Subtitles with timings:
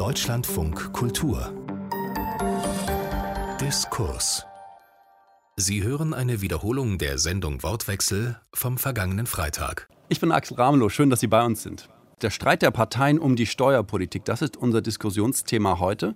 [0.00, 1.52] Deutschlandfunk Kultur
[3.60, 4.46] Diskurs
[5.58, 9.90] Sie hören eine Wiederholung der Sendung Wortwechsel vom vergangenen Freitag.
[10.08, 11.90] Ich bin Axel Ramelow, schön, dass Sie bei uns sind.
[12.22, 16.14] Der Streit der Parteien um die Steuerpolitik, das ist unser Diskussionsthema heute.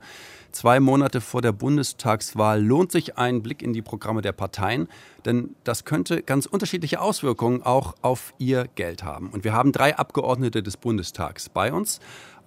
[0.53, 4.89] Zwei Monate vor der Bundestagswahl lohnt sich ein Blick in die Programme der Parteien,
[5.25, 9.30] denn das könnte ganz unterschiedliche Auswirkungen auch auf ihr Geld haben.
[9.30, 12.01] Und wir haben drei Abgeordnete des Bundestags bei uns.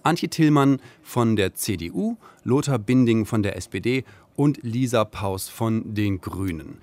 [0.08, 4.06] Antje Tillmann von der CDU, Lothar Binding von der SPD
[4.38, 6.78] und Lisa Paus von den Grünen.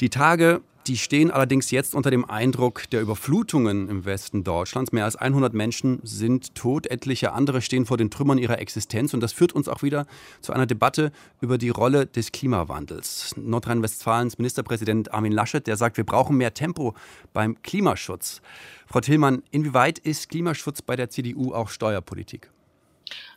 [0.00, 4.90] Die Tage die stehen allerdings jetzt unter dem Eindruck der Überflutungen im Westen Deutschlands.
[4.90, 9.12] Mehr als 100 Menschen sind tot, etliche andere stehen vor den Trümmern ihrer Existenz.
[9.12, 10.06] Und das führt uns auch wieder
[10.40, 13.34] zu einer Debatte über die Rolle des Klimawandels.
[13.36, 16.94] Nordrhein-Westfalens Ministerpräsident Armin Laschet, der sagt, wir brauchen mehr Tempo
[17.34, 18.40] beim Klimaschutz.
[18.86, 22.50] Frau Tillmann, inwieweit ist Klimaschutz bei der CDU auch Steuerpolitik?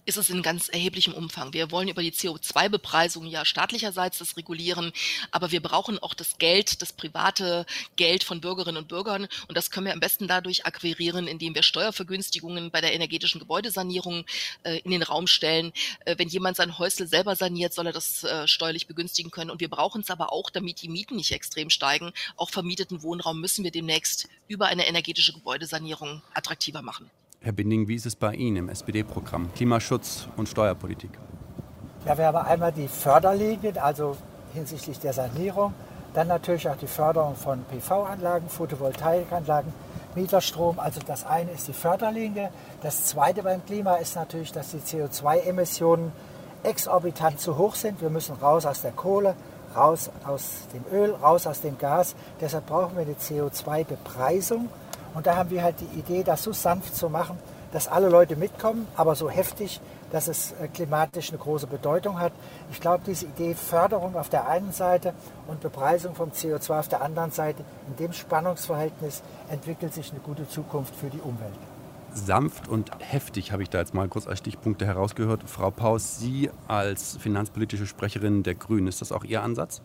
[0.06, 1.54] Ist es in ganz erheblichem Umfang.
[1.54, 4.92] Wir wollen über die CO2-Bepreisung ja staatlicherseits das regulieren,
[5.32, 9.70] aber wir brauchen auch das Geld, das private Geld von Bürgerinnen und Bürgern und das
[9.70, 14.26] können wir am besten dadurch akquirieren, indem wir Steuervergünstigungen bei der energetischen Gebäudesanierung
[14.64, 15.72] äh, in den Raum stellen.
[16.06, 19.62] Äh, wenn jemand sein Häusle selber saniert, soll er das äh, steuerlich begünstigen können und
[19.62, 22.12] wir brauchen es aber auch, damit die Mieten nicht extrem steigen.
[22.36, 27.10] Auch vermieteten Wohnraum müssen wir demnächst über eine energetische Gebäudesanierung attraktiver machen.
[27.44, 29.52] Herr Binding, wie ist es bei Ihnen im SPD-Programm?
[29.56, 31.10] Klimaschutz und Steuerpolitik.
[32.06, 34.16] Ja, wir haben einmal die Förderlinien, also
[34.54, 35.74] hinsichtlich der Sanierung,
[36.14, 39.74] dann natürlich auch die Förderung von PV-Anlagen, Photovoltaikanlagen,
[40.14, 40.78] Mieterstrom.
[40.78, 42.52] Also das eine ist die Förderlinie.
[42.84, 46.12] Das zweite beim Klima ist natürlich, dass die CO2-Emissionen
[46.62, 48.02] exorbitant zu hoch sind.
[48.02, 49.34] Wir müssen raus aus der Kohle,
[49.76, 52.16] raus aus dem Öl, raus aus dem Gas.
[52.40, 54.70] Deshalb brauchen wir eine CO2-Bepreisung.
[55.14, 57.38] Und da haben wir halt die Idee, das so sanft zu machen,
[57.72, 59.80] dass alle Leute mitkommen, aber so heftig,
[60.12, 62.34] dass es äh, klimatisch eine große Bedeutung hat.
[62.72, 65.14] Ich glaube, diese Idee Förderung auf der einen Seite
[65.48, 70.48] und Bepreisung vom CO2 auf der anderen Seite, in dem Spannungsverhältnis entwickelt sich eine gute
[70.48, 71.54] Zukunft für die Umwelt.
[72.14, 75.44] Sanft und heftig habe ich da jetzt mal kurz als Stichpunkte herausgehört.
[75.46, 79.82] Frau Paus, Sie als finanzpolitische Sprecherin der Grünen, ist das auch Ihr Ansatz?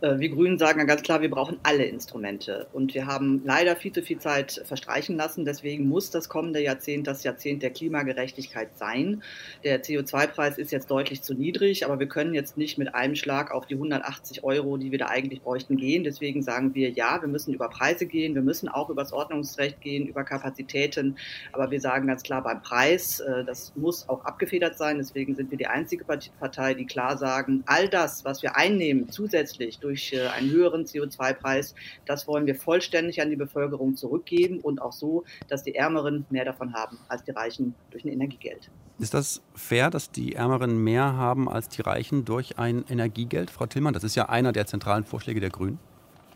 [0.00, 2.68] Äh, wir Grünen sagen ganz klar, wir brauchen alle Instrumente.
[2.72, 5.44] Und wir haben leider viel zu viel Zeit verstreichen lassen.
[5.44, 9.22] Deswegen muss das kommende Jahrzehnt das Jahrzehnt der Klimagerechtigkeit sein.
[9.64, 13.50] Der CO2-Preis ist jetzt deutlich zu niedrig, aber wir können jetzt nicht mit einem Schlag
[13.50, 16.04] auf die 180 Euro, die wir da eigentlich bräuchten, gehen.
[16.04, 19.80] Deswegen sagen wir, ja, wir müssen über Preise gehen, wir müssen auch über das Ordnungsrecht
[19.80, 21.16] gehen, über Kapazitäten.
[21.52, 24.98] Aber wir sagen ganz klar beim Preis, äh, das muss auch abgefedert sein.
[24.98, 29.78] Deswegen sind wir die einzige Partei, die klar sagen, all das, was wir einnehmen, zusätzlich
[29.78, 31.74] durch äh, einen höheren CO2-Preis.
[32.06, 36.44] Das wollen wir vollständig an die Bevölkerung zurückgeben und auch so, dass die Ärmeren mehr
[36.44, 38.70] davon haben als die Reichen durch ein Energiegeld.
[38.98, 43.66] Ist das fair, dass die Ärmeren mehr haben als die Reichen durch ein Energiegeld, Frau
[43.66, 43.94] Tillmann?
[43.94, 45.78] Das ist ja einer der zentralen Vorschläge der Grünen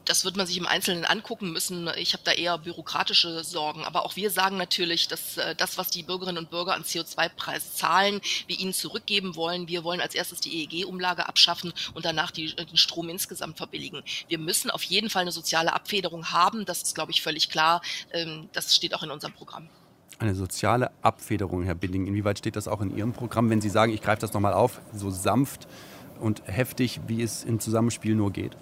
[0.04, 1.88] das wird man sich im Einzelnen angucken müssen.
[1.96, 3.84] Ich habe da eher bürokratische Sorgen.
[3.84, 7.76] Aber auch wir sagen natürlich, dass äh, das, was die Bürgerinnen und Bürger an CO2-Preis
[7.76, 9.68] zahlen, wir ihnen zurückgeben wollen.
[9.68, 14.02] Wir wollen als erstes die EEG-Umlage abschaffen und danach die, äh, den Strom insgesamt verbilligen.
[14.28, 16.64] Wir müssen auf jeden Fall eine soziale Abfederung haben.
[16.64, 17.82] Das ist, glaube ich, völlig klar.
[18.12, 19.68] Ähm, das steht auch in unserem Programm.
[20.18, 22.06] Eine soziale Abfederung, Herr Binding.
[22.06, 24.80] Inwieweit steht das auch in Ihrem Programm, wenn Sie sagen, ich greife das nochmal auf,
[24.94, 25.66] so sanft
[26.20, 28.56] und heftig, wie es im Zusammenspiel nur geht?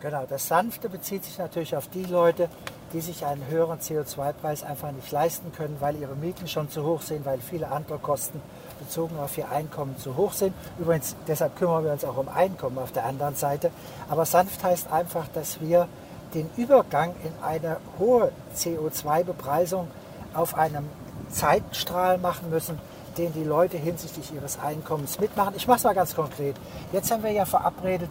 [0.00, 2.50] Genau, das Sanfte bezieht sich natürlich auf die Leute,
[2.92, 7.00] die sich einen höheren CO2-Preis einfach nicht leisten können, weil ihre Mieten schon zu hoch
[7.00, 8.42] sind, weil viele andere Kosten
[8.78, 10.54] bezogen auf ihr Einkommen zu hoch sind.
[10.78, 13.70] Übrigens, deshalb kümmern wir uns auch um Einkommen auf der anderen Seite.
[14.10, 15.88] Aber sanft heißt einfach, dass wir
[16.34, 19.88] den Übergang in eine hohe CO2-Bepreisung
[20.34, 20.84] auf einem
[21.30, 22.78] Zeitstrahl machen müssen,
[23.16, 25.54] den die Leute hinsichtlich ihres Einkommens mitmachen.
[25.56, 26.54] Ich mache es mal ganz konkret.
[26.92, 28.10] Jetzt haben wir ja verabredet,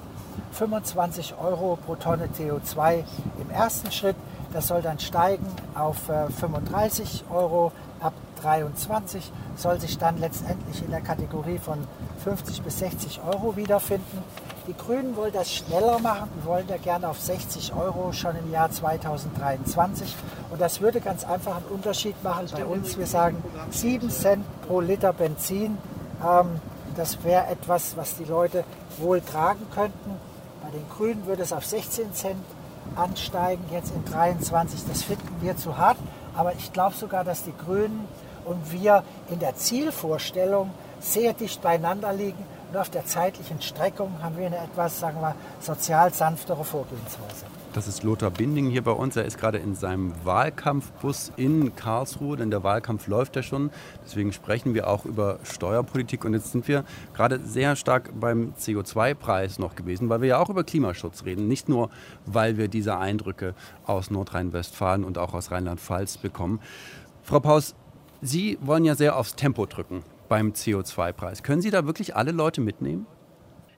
[0.52, 3.04] 25 Euro pro Tonne CO2
[3.40, 4.16] im ersten Schritt.
[4.54, 5.98] Das soll dann steigen auf
[6.40, 11.80] 35 äh, Euro ab 23, soll sich dann letztendlich in der Kategorie von
[12.24, 14.24] 50 bis 60 Euro wiederfinden.
[14.68, 18.52] Die Grünen wollen das schneller machen, die wollen da gerne auf 60 Euro schon im
[18.52, 20.16] Jahr 2023.
[20.50, 22.98] Und das würde ganz einfach einen Unterschied machen bei uns.
[22.98, 25.78] Wir sagen 7 Cent pro Liter Benzin.
[26.24, 26.60] Ähm,
[26.96, 28.64] das wäre etwas, was die Leute
[28.98, 30.12] wohl tragen könnten.
[30.64, 32.44] Bei den Grünen würde es auf 16 Cent
[32.96, 34.86] ansteigen, jetzt in 23.
[34.88, 35.98] Das finden wir zu hart.
[36.36, 38.08] Aber ich glaube sogar, dass die Grünen
[38.46, 42.44] und wir in der Zielvorstellung sehr dicht beieinander liegen.
[42.72, 47.46] Und auf der zeitlichen Streckung haben wir eine etwas, sagen wir, sozial sanftere Vorgehensweise.
[47.76, 49.18] Das ist Lothar Binding hier bei uns.
[49.18, 53.70] Er ist gerade in seinem Wahlkampfbus in Karlsruhe, denn der Wahlkampf läuft ja schon.
[54.06, 56.24] Deswegen sprechen wir auch über Steuerpolitik.
[56.24, 60.50] Und jetzt sind wir gerade sehr stark beim CO2-Preis noch gewesen, weil wir ja auch
[60.50, 61.50] über Klimaschutz reden.
[61.50, 61.90] Nicht nur,
[62.26, 63.56] weil wir diese Eindrücke
[63.86, 66.62] aus Nordrhein-Westfalen und auch aus Rheinland-Pfalz bekommen.
[67.24, 67.76] Frau Paus,
[68.22, 71.44] Sie wollen ja sehr aufs Tempo drücken beim CO2-Preis.
[71.44, 73.06] Können Sie da wirklich alle Leute mitnehmen?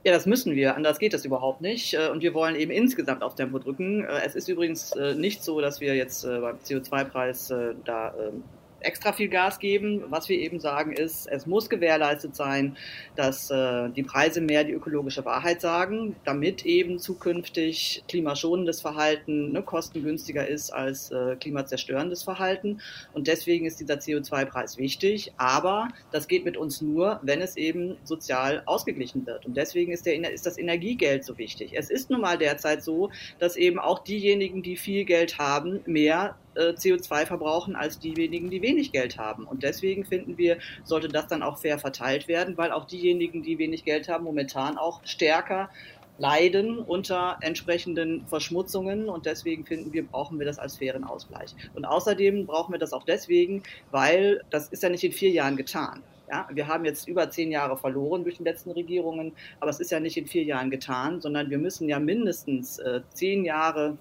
[0.08, 1.94] Ja, das müssen wir, anders geht das überhaupt nicht.
[1.94, 4.06] Äh, und wir wollen eben insgesamt aufs Tempo drücken.
[4.06, 8.42] Äh, es ist übrigens äh, nicht so, dass wir jetzt beim CO2-Preis da ähm,
[8.80, 10.04] extra viel Gas geben.
[10.10, 12.78] Was wir eben sagen ist, es muss gewährleistet sein,
[13.16, 19.62] dass äh, die Preise mehr die ökologische Wahrheit sagen, damit eben zukünftig klimaschonendes Verhalten ne,
[19.62, 22.82] kostengünstiger ist als äh, klimazerstörendes Verhalten.
[23.14, 25.34] Und deswegen ist dieser CO2-Preis wichtig.
[25.38, 29.46] Aber das geht mit uns nur, wenn es eben sozial ausgeglichen wird.
[29.46, 31.74] Und deswegen ist, der, ist das Energiegeld so wichtig.
[31.76, 33.10] Es ist nun mal derzeit so,
[33.40, 38.62] dass eben auch diejenigen, die viel Geld haben, mehr äh, CO2 verbrauchen als diejenigen, die
[38.62, 39.46] wenig Geld haben.
[39.46, 43.58] Und deswegen finden wir, sollte das dann auch fair verteilt werden, weil auch diejenigen, die
[43.58, 45.70] wenig Geld haben, momentan auch stärker
[46.18, 51.56] leiden unter entsprechenden Verschmutzungen und deswegen finden wir, brauchen wir das als fairen Ausgleich.
[51.76, 55.58] Und außerdem brauchen wir das auch deswegen, weil das ist ja nicht in vier Jahren
[55.58, 56.02] getan.
[56.30, 59.32] Ja, wir haben jetzt über zehn Jahre verloren durch die letzten Regierungen,
[59.62, 63.00] aber es ist ja nicht in vier Jahren getan, sondern wir müssen ja mindestens äh,
[63.14, 63.98] zehn Jahre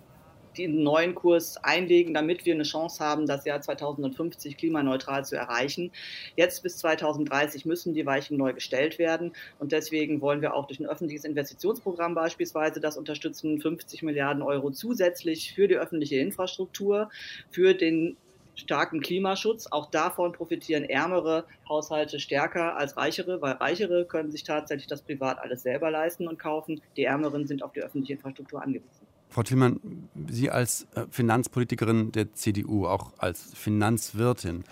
[0.58, 5.90] den neuen Kurs einlegen, damit wir eine Chance haben, das Jahr 2050 klimaneutral zu erreichen.
[6.36, 10.80] Jetzt bis 2030 müssen die Weichen neu gestellt werden und deswegen wollen wir auch durch
[10.80, 17.10] ein öffentliches Investitionsprogramm beispielsweise das unterstützen, 50 Milliarden Euro zusätzlich für die öffentliche Infrastruktur,
[17.50, 18.16] für den
[18.56, 19.68] starken Klimaschutz.
[19.70, 25.38] Auch davon profitieren ärmere Haushalte stärker als reichere, weil reichere können sich tatsächlich das privat
[25.38, 26.80] alles selber leisten und kaufen.
[26.96, 29.05] Die ärmeren sind auf die öffentliche Infrastruktur angewiesen.
[29.28, 34.64] Frau Tillmann, Sie als äh, Finanzpolitikerin der CDU, auch als Finanzwirtin,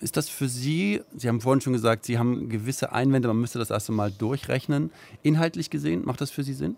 [0.00, 3.58] ist das für Sie, Sie haben vorhin schon gesagt, Sie haben gewisse Einwände, man müsste
[3.58, 4.90] das erst einmal durchrechnen.
[5.22, 6.76] Inhaltlich gesehen, macht das für Sie Sinn?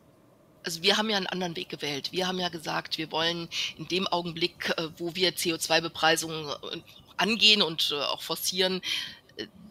[0.65, 2.13] Also wir haben ja einen anderen Weg gewählt.
[2.13, 6.81] Wir haben ja gesagt, wir wollen in dem Augenblick, äh, wo wir CO2-Bepreisung äh,
[7.17, 8.81] angehen und auch forcieren,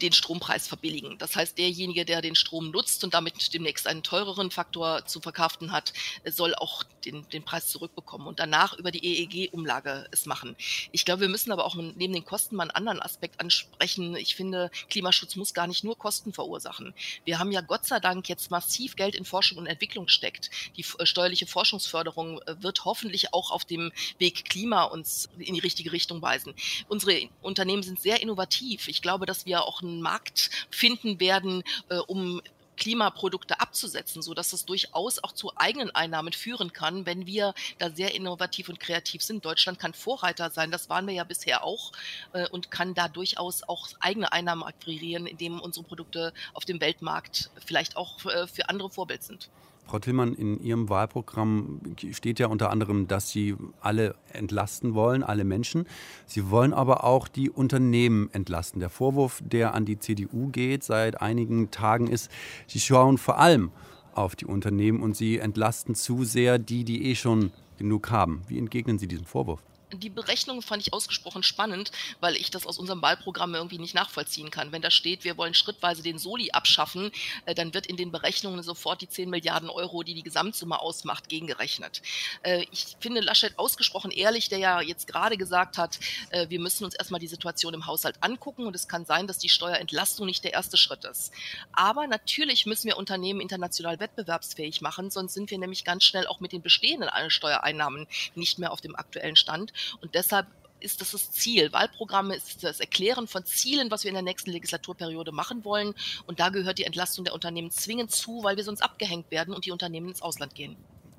[0.02, 1.18] den Strompreis verbilligen.
[1.18, 5.72] Das heißt, derjenige, der den Strom nutzt und damit demnächst einen teureren Faktor zu verkraften
[5.72, 5.94] hat,
[6.26, 10.56] soll auch den, den Preis zurückbekommen und danach über die EEG-Umlage es machen.
[10.92, 14.16] Ich glaube, wir müssen aber auch neben den Kosten mal einen anderen Aspekt ansprechen.
[14.16, 16.94] Ich finde, Klimaschutz muss gar nicht nur Kosten verursachen.
[17.26, 20.50] Wir haben ja Gott sei Dank jetzt massiv Geld in Forschung und Entwicklung steckt.
[20.78, 25.60] Die äh, steuerliche Forschungsförderung äh, wird hoffentlich auch auf dem Weg Klima uns in die
[25.60, 26.54] richtige Richtung weisen.
[26.88, 28.88] Unsere Unternehmen sind sehr innovativ.
[28.88, 32.42] Ich glaube, dass wir auch einen Markt finden werden, äh, um
[32.82, 37.92] Klimaprodukte abzusetzen, so dass es durchaus auch zu eigenen Einnahmen führen kann, wenn wir da
[37.92, 39.46] sehr innovativ und kreativ sind.
[39.46, 41.92] Deutschland kann Vorreiter sein, das waren wir ja bisher auch
[42.34, 47.52] äh, und kann da durchaus auch eigene Einnahmen akquirieren, indem unsere Produkte auf dem Weltmarkt
[47.64, 49.50] vielleicht auch äh, für andere Vorbild sind.
[49.86, 51.82] Frau Tillmann, in Ihrem Wahlprogramm
[52.12, 55.86] steht ja unter anderem, dass Sie alle entlasten wollen, alle Menschen.
[56.26, 58.80] Sie wollen aber auch die Unternehmen entlasten.
[58.80, 62.32] Der Vorwurf, der an die CDU geht seit einigen Tagen ist,
[62.68, 63.72] Sie schauen vor allem
[64.14, 68.42] auf die Unternehmen und sie entlasten zu sehr die, die eh schon genug haben.
[68.48, 69.64] Wie entgegnen Sie diesem Vorwurf?
[69.94, 74.52] Die Berechnung fand ich ausgesprochen spannend, weil ich das aus unserem Wahlprogramm irgendwie nicht nachvollziehen
[74.52, 74.72] kann.
[74.72, 77.12] Wenn da steht, wir wollen schrittweise den Soli abschaffen,
[77.46, 81.30] äh, dann wird in den Berechnungen sofort die 10 Milliarden Euro, die die Gesamtsumme ausmacht,
[81.30, 82.02] gegengerechnet.
[82.44, 86.86] Äh, ich finde Laschet ausgesprochen ehrlich, der ja jetzt gerade gesagt hat, äh, wir müssen
[86.86, 90.44] uns erstmal die Situation im Haushalt angucken und es kann sein, dass die Steuerentlastung nicht
[90.44, 91.32] der erste Schritt ist.
[91.74, 96.40] Aber natürlich müssen wir Unternehmen international wettbewerbsfähig machen, sonst sind wir nämlich ganz schnell auch
[96.40, 99.74] mit den bestehenden Steuereinnahmen nicht mehr auf dem aktuellen Stand.
[100.02, 100.48] Und deshalb
[100.82, 101.72] ist das das Ziel.
[101.72, 105.94] Wahlprogramme ist das Erklären von Zielen, was wir in der nächsten Legislaturperiode machen wollen.
[106.26, 109.66] Und da gehört die Entlastung der Unternehmen zwingend zu, weil wir sonst abgehängt werden und
[109.66, 110.76] die Unternehmen ins Ausland gehen.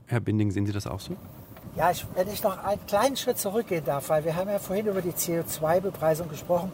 [0.07, 1.17] Herr Binding, sehen Sie das auch so?
[1.77, 4.87] Ja, ich, wenn ich noch einen kleinen Schritt zurückgehen darf, weil wir haben ja vorhin
[4.87, 6.71] über die CO2-Bepreisung gesprochen.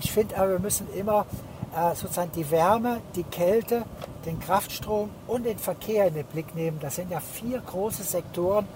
[0.00, 1.26] Ich finde aber, wir müssen immer
[1.74, 3.84] äh, sozusagen die Wärme, die Kälte,
[4.24, 6.78] den Kraftstrom und den Verkehr in den Blick nehmen.
[6.80, 8.68] Das sind ja vier große Sektoren,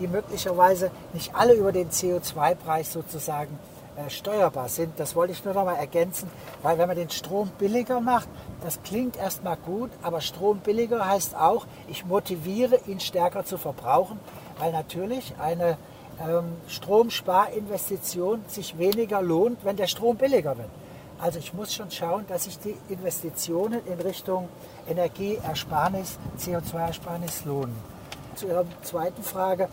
[0.00, 3.58] die möglicherweise nicht alle über den CO2-Preis sozusagen
[3.96, 4.98] äh, steuerbar sind.
[4.98, 6.30] Das wollte ich nur noch mal ergänzen,
[6.62, 8.28] weil wenn man den Strom billiger macht,
[8.62, 14.18] das klingt erstmal gut, aber Strom billiger heißt auch, ich motiviere ihn stärker zu verbrauchen,
[14.58, 15.76] weil natürlich eine
[16.20, 20.70] ähm, Stromsparinvestition sich weniger lohnt, wenn der Strom billiger wird.
[21.18, 24.48] Also ich muss schon schauen, dass sich die Investitionen in Richtung
[24.88, 27.99] Energieersparnis, CO2-Ersparnis lohnen
[28.36, 29.68] zu Ihrer zweiten Frage.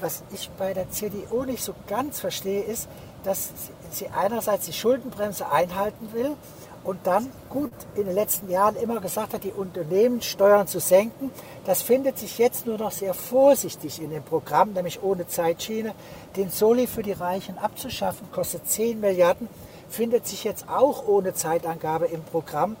[0.00, 2.88] was ich bei der CDU nicht so ganz verstehe, ist,
[3.22, 3.50] dass
[3.90, 6.36] sie einerseits die Schuldenbremse einhalten will
[6.84, 11.30] und dann gut in den letzten Jahren immer gesagt hat, die Unternehmenssteuern zu senken.
[11.64, 15.94] Das findet sich jetzt nur noch sehr vorsichtig in dem Programm, nämlich ohne Zeitschiene.
[16.36, 19.48] Den Soli für die Reichen abzuschaffen, kostet 10 Milliarden,
[19.88, 22.76] findet sich jetzt auch ohne Zeitangabe im Programm.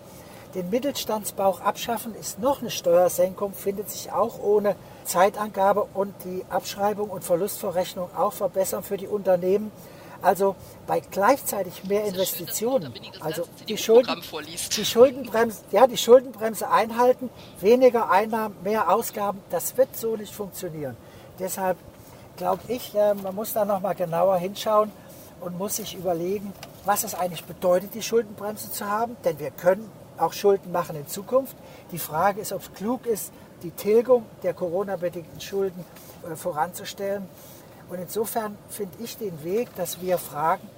[0.54, 7.10] Den Mittelstandsbauch abschaffen ist noch eine Steuersenkung, findet sich auch ohne Zeitangabe und die Abschreibung
[7.10, 9.70] und Verlustverrechnung auch verbessern für die Unternehmen.
[10.22, 10.56] Also
[10.86, 14.22] bei gleichzeitig mehr Investitionen, also die, Schulden,
[14.74, 17.28] die, Schuldenbremse, ja, die Schuldenbremse einhalten,
[17.60, 20.96] weniger Einnahmen, mehr Ausgaben, das wird so nicht funktionieren.
[21.38, 21.76] Deshalb
[22.36, 24.90] glaube ich, äh, man muss da nochmal genauer hinschauen
[25.40, 26.52] und muss sich überlegen,
[26.84, 29.16] was es eigentlich bedeutet, die Schuldenbremse zu haben.
[29.24, 31.56] Denn wir können auch Schulden machen in Zukunft.
[31.92, 33.32] Die Frage ist, ob es klug ist,
[33.64, 35.84] die Tilgung der Corona-bedingten Schulden
[36.30, 37.26] äh, voranzustellen.
[37.88, 40.68] Und insofern finde ich den Weg, dass wir fragen,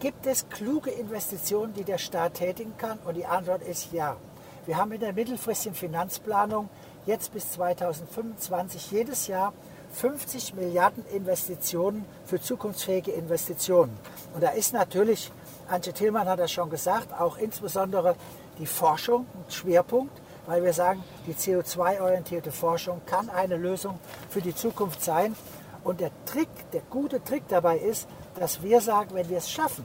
[0.00, 2.98] gibt es kluge Investitionen, die der Staat tätigen kann?
[3.04, 4.16] Und die Antwort ist ja.
[4.64, 6.68] Wir haben in der mittelfristigen Finanzplanung
[7.06, 9.52] jetzt bis 2025 jedes Jahr
[9.92, 13.96] 50 Milliarden Investitionen für zukunftsfähige Investitionen.
[14.34, 15.32] Und da ist natürlich,
[15.68, 18.14] Antje Tillmann hat das schon gesagt, auch insbesondere
[18.58, 20.12] die Forschung ein Schwerpunkt,
[20.48, 24.00] weil wir sagen, die CO2-orientierte Forschung kann eine Lösung
[24.30, 25.36] für die Zukunft sein.
[25.84, 28.08] Und der Trick, der gute Trick dabei ist,
[28.40, 29.84] dass wir sagen, wenn wir es schaffen,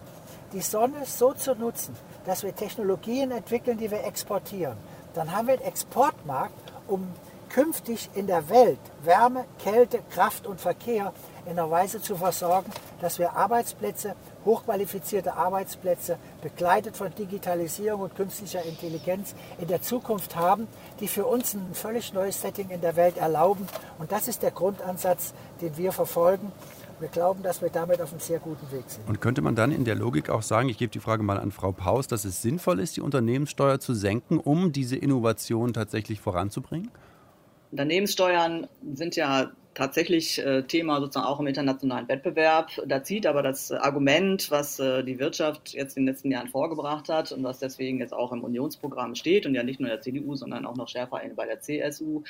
[0.54, 1.94] die Sonne so zu nutzen,
[2.26, 4.78] dass wir Technologien entwickeln, die wir exportieren,
[5.14, 6.54] dann haben wir einen Exportmarkt,
[6.88, 7.12] um
[7.50, 11.12] künftig in der Welt Wärme, Kälte, Kraft und Verkehr
[11.46, 18.64] in einer Weise zu versorgen, dass wir Arbeitsplätze, hochqualifizierte Arbeitsplätze, begleitet von Digitalisierung und künstlicher
[18.64, 20.68] Intelligenz in der Zukunft haben,
[21.00, 23.68] die für uns ein völlig neues Setting in der Welt erlauben.
[24.00, 26.52] Und das ist der Grundansatz, den wir verfolgen.
[27.00, 29.08] Wir glauben, dass wir damit auf einem sehr guten Weg sind.
[29.10, 31.52] Und könnte man dann in der Logik auch sagen, ich gebe die Frage mal an
[31.52, 36.92] Frau Paus, dass es sinnvoll ist, die Unternehmenssteuer zu senken, um diese Innovation tatsächlich voranzubringen?
[37.72, 42.72] Unternehmenssteuern sind ja tatsächlich äh, Thema sozusagen auch im internationalen Wettbewerb.
[42.86, 47.10] Da zieht aber das Argument, was äh, die Wirtschaft jetzt in den letzten Jahren vorgebracht
[47.10, 50.36] hat und was deswegen jetzt auch im Unionsprogramm steht und ja nicht nur der CDU,
[50.36, 52.24] sondern auch noch schärfer bei der CSU,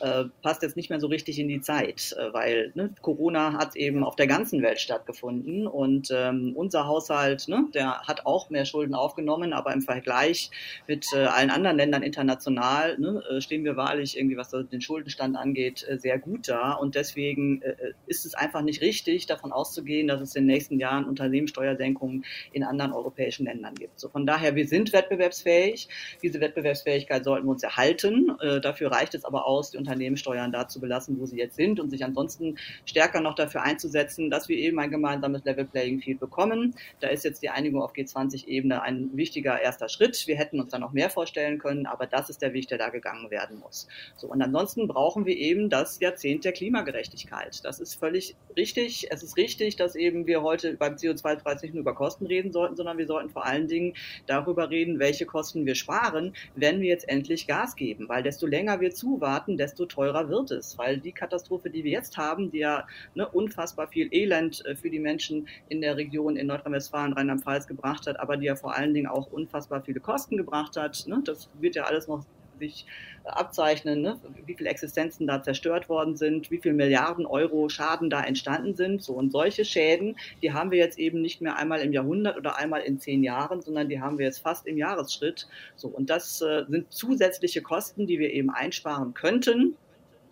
[0.00, 3.76] äh, passt jetzt nicht mehr so richtig in die Zeit, äh, weil ne, Corona hat
[3.76, 8.64] eben auf der ganzen Welt stattgefunden und ähm, unser Haushalt, ne, der hat auch mehr
[8.64, 10.50] Schulden aufgenommen, aber im Vergleich
[10.86, 15.36] mit äh, allen anderen Ländern international ne, äh, stehen wir wahrlich irgendwie, was den Schuldenstand
[15.36, 20.08] angeht, sehr gut da und und deswegen äh, ist es einfach nicht richtig, davon auszugehen,
[20.08, 24.00] dass es in den nächsten Jahren Unternehmenssteuersenkungen in anderen europäischen Ländern gibt.
[24.00, 25.88] So von daher, wir sind wettbewerbsfähig.
[26.20, 28.32] Diese Wettbewerbsfähigkeit sollten wir uns erhalten.
[28.40, 31.78] Äh, dafür reicht es aber aus, die Unternehmenssteuern da zu belassen, wo sie jetzt sind
[31.78, 36.18] und sich ansonsten stärker noch dafür einzusetzen, dass wir eben ein gemeinsames Level Playing Field
[36.18, 36.74] bekommen.
[36.98, 40.26] Da ist jetzt die Einigung auf G20-Ebene ein wichtiger erster Schritt.
[40.26, 42.88] Wir hätten uns da noch mehr vorstellen können, aber das ist der Weg, der da
[42.88, 43.86] gegangen werden muss.
[44.16, 47.64] So, und ansonsten brauchen wir eben das Jahrzehnt der Klima Klimagerechtigkeit.
[47.64, 49.08] Das ist völlig richtig.
[49.10, 52.76] Es ist richtig, dass eben wir heute beim CO2-Preis nicht nur über Kosten reden sollten,
[52.76, 53.94] sondern wir sollten vor allen Dingen
[54.26, 58.08] darüber reden, welche Kosten wir sparen, wenn wir jetzt endlich Gas geben.
[58.08, 60.78] Weil desto länger wir zuwarten, desto teurer wird es.
[60.78, 64.90] Weil die Katastrophe, die wir jetzt haben, die ja ne, unfassbar viel Elend äh, für
[64.90, 68.94] die Menschen in der Region in Nordrhein-Westfalen, Rheinland-Pfalz gebracht hat, aber die ja vor allen
[68.94, 71.04] Dingen auch unfassbar viele Kosten gebracht hat.
[71.06, 71.20] Ne?
[71.24, 72.24] Das wird ja alles noch
[72.60, 72.86] sich
[73.24, 74.20] abzeichnen, ne?
[74.46, 79.02] wie viele Existenzen da zerstört worden sind, wie viele Milliarden Euro Schaden da entstanden sind.
[79.02, 82.56] So und solche Schäden, die haben wir jetzt eben nicht mehr einmal im Jahrhundert oder
[82.56, 85.48] einmal in zehn Jahren, sondern die haben wir jetzt fast im Jahresschritt.
[85.74, 89.76] So und das äh, sind zusätzliche Kosten, die wir eben einsparen könnten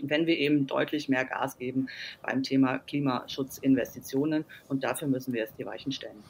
[0.01, 1.89] wenn wir eben deutlich mehr Gas geben
[2.23, 4.45] beim Thema Klimaschutzinvestitionen.
[4.69, 6.23] Und dafür müssen wir jetzt die Weichen stellen.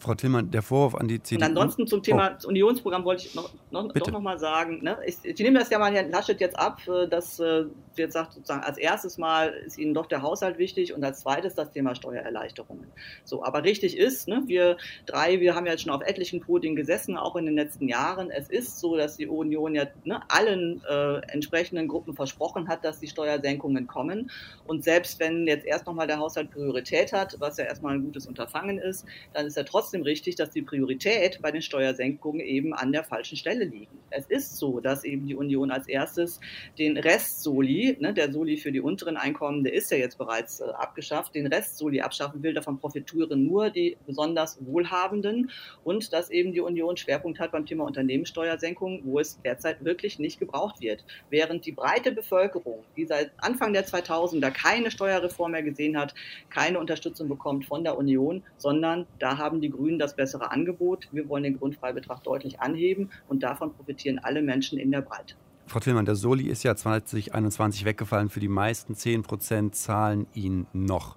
[0.00, 1.44] Frau Tillmann, der Vorwurf an die CDU.
[1.44, 2.48] Und ansonsten zum Thema oh.
[2.48, 4.82] Unionsprogramm wollte ich noch, noch, doch noch mal sagen.
[4.82, 4.96] Ne?
[5.06, 8.14] Ich, ich, nehme das ja mal Herrn Laschet jetzt ab, äh, dass äh, sie jetzt
[8.14, 11.70] sagt, sozusagen als erstes Mal ist Ihnen doch der Haushalt wichtig und als zweites das
[11.70, 12.86] Thema Steuererleichterungen.
[13.24, 16.76] So, aber richtig ist, ne, wir drei, wir haben ja jetzt schon auf etlichen Podien
[16.76, 18.30] gesessen, auch in den letzten Jahren.
[18.30, 23.00] Es ist so, dass die Union ja ne, allen äh, entsprechenden Gruppen versprochen hat, dass
[23.00, 24.30] die Steuersenkungen kommen.
[24.66, 28.26] Und selbst wenn jetzt erst nochmal der Haushalt Priorität hat, was ja erstmal ein gutes
[28.26, 29.04] Unterfangen ist,
[29.34, 33.02] dann ist er trotzdem trotzdem richtig, dass die Priorität bei den Steuersenkungen eben an der
[33.02, 33.98] falschen Stelle liegen.
[34.10, 36.38] Es ist so, dass eben die Union als erstes
[36.78, 40.60] den Rest Soli, ne, der Soli für die unteren Einkommen, der ist ja jetzt bereits
[40.60, 42.54] äh, abgeschafft, den Rest Soli abschaffen will.
[42.54, 45.50] Davon profitieren nur die besonders Wohlhabenden
[45.82, 50.38] und dass eben die Union Schwerpunkt hat beim Thema Unternehmenssteuersenkung, wo es derzeit wirklich nicht
[50.38, 51.04] gebraucht wird.
[51.30, 56.14] Während die breite Bevölkerung, die seit Anfang der 2000er keine Steuerreform mehr gesehen hat,
[56.48, 61.08] keine Unterstützung bekommt von der Union, sondern da haben die das bessere Angebot.
[61.12, 65.34] Wir wollen den Grundfreibetrag deutlich anheben und davon profitieren alle Menschen in der Breite.
[65.66, 68.28] Frau Tillmann, der Soli ist ja 2021 weggefallen.
[68.28, 71.16] Für die meisten 10 Prozent zahlen ihn noch.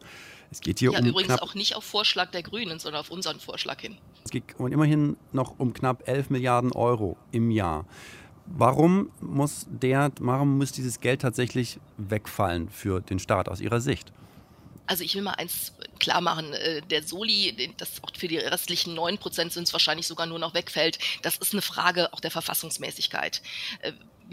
[0.52, 3.40] Es geht hier ja, um übrigens auch nicht auf Vorschlag der Grünen, sondern auf unseren
[3.40, 3.98] Vorschlag hin.
[4.24, 7.88] Es geht immerhin noch um knapp 11 Milliarden Euro im Jahr.
[8.46, 14.14] Warum muss, der, warum muss dieses Geld tatsächlich wegfallen für den Staat aus Ihrer Sicht?
[14.86, 18.94] Also ich will mal eins klar machen, äh, der Soli, das auch für die restlichen
[18.94, 22.32] 9 Prozent sind es wahrscheinlich sogar nur noch wegfällt, das ist eine Frage auch der
[22.32, 23.42] Verfassungsmäßigkeit.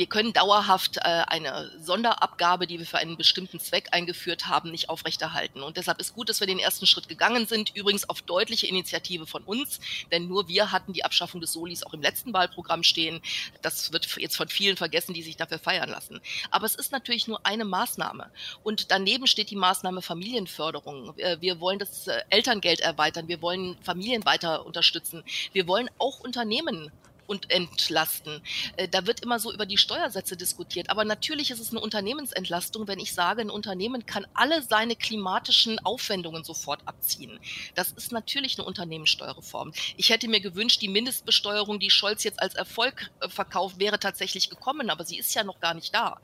[0.00, 4.88] Wir können dauerhaft äh, eine Sonderabgabe, die wir für einen bestimmten Zweck eingeführt haben, nicht
[4.88, 5.60] aufrechterhalten.
[5.60, 9.26] Und deshalb ist gut, dass wir den ersten Schritt gegangen sind, übrigens auf deutliche Initiative
[9.26, 9.78] von uns,
[10.10, 13.20] denn nur wir hatten die Abschaffung des Solis auch im letzten Wahlprogramm stehen.
[13.60, 16.22] Das wird jetzt von vielen vergessen, die sich dafür feiern lassen.
[16.50, 18.30] Aber es ist natürlich nur eine Maßnahme.
[18.62, 21.14] Und daneben steht die Maßnahme Familienförderung.
[21.40, 23.28] Wir wollen das äh, Elterngeld erweitern.
[23.28, 25.24] Wir wollen Familien weiter unterstützen.
[25.52, 26.90] Wir wollen auch Unternehmen
[27.30, 28.42] und entlasten.
[28.76, 30.90] Äh, da wird immer so über die Steuersätze diskutiert.
[30.90, 35.78] Aber natürlich ist es eine Unternehmensentlastung, wenn ich sage, ein Unternehmen kann alle seine klimatischen
[35.78, 37.38] Aufwendungen sofort abziehen.
[37.76, 39.72] Das ist natürlich eine Unternehmenssteuerreform.
[39.96, 44.50] Ich hätte mir gewünscht, die Mindestbesteuerung, die Scholz jetzt als Erfolg äh, verkauft, wäre tatsächlich
[44.50, 46.20] gekommen, aber sie ist ja noch gar nicht da.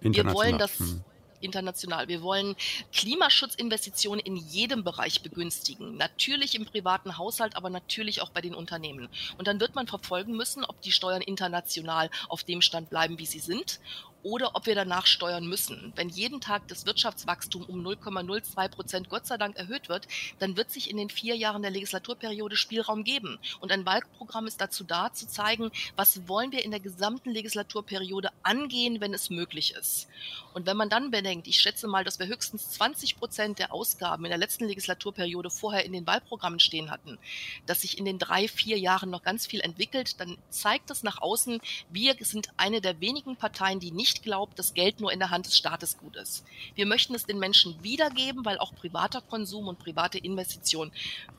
[0.00, 0.80] Wir wollen das.
[0.80, 1.04] Hm
[1.42, 2.08] international.
[2.08, 2.56] Wir wollen
[2.92, 5.96] Klimaschutzinvestitionen in jedem Bereich begünstigen.
[5.96, 9.08] Natürlich im privaten Haushalt, aber natürlich auch bei den Unternehmen.
[9.38, 13.26] Und dann wird man verfolgen müssen, ob die Steuern international auf dem Stand bleiben, wie
[13.26, 13.80] sie sind
[14.22, 15.92] oder ob wir danach steuern müssen.
[15.96, 20.06] Wenn jeden Tag das Wirtschaftswachstum um 0,02 Prozent Gott sei Dank erhöht wird,
[20.38, 23.38] dann wird sich in den vier Jahren der Legislaturperiode Spielraum geben.
[23.60, 28.30] Und ein Wahlprogramm ist dazu da, zu zeigen, was wollen wir in der gesamten Legislaturperiode
[28.42, 30.08] angehen, wenn es möglich ist.
[30.54, 34.24] Und wenn man dann bedenkt, ich schätze mal, dass wir höchstens 20 Prozent der Ausgaben
[34.24, 37.18] in der letzten Legislaturperiode vorher in den Wahlprogrammen stehen hatten,
[37.66, 41.20] dass sich in den drei, vier Jahren noch ganz viel entwickelt, dann zeigt das nach
[41.22, 41.60] außen,
[41.90, 45.30] wir sind eine der wenigen Parteien, die nicht nicht glaubt, dass Geld nur in der
[45.30, 46.44] Hand des Staates gut ist.
[46.74, 50.92] Wir möchten es den Menschen wiedergeben, weil auch privater Konsum und private Investition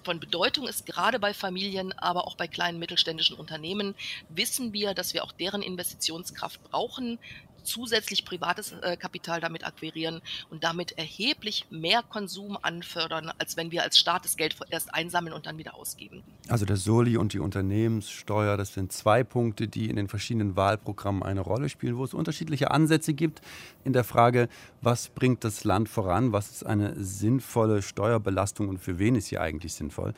[0.03, 3.95] von Bedeutung ist, gerade bei Familien, aber auch bei kleinen mittelständischen Unternehmen.
[4.29, 7.19] Wissen wir, dass wir auch deren Investitionskraft brauchen
[7.63, 13.83] zusätzlich privates äh, Kapital damit akquirieren und damit erheblich mehr Konsum anfördern, als wenn wir
[13.83, 16.23] als Staat das Geld erst einsammeln und dann wieder ausgeben.
[16.47, 21.23] Also der Soli und die Unternehmenssteuer, das sind zwei Punkte, die in den verschiedenen Wahlprogrammen
[21.23, 23.41] eine Rolle spielen, wo es unterschiedliche Ansätze gibt
[23.83, 24.49] in der Frage,
[24.81, 29.37] was bringt das Land voran, was ist eine sinnvolle Steuerbelastung und für wen ist sie
[29.37, 30.13] eigentlich sinnvoll.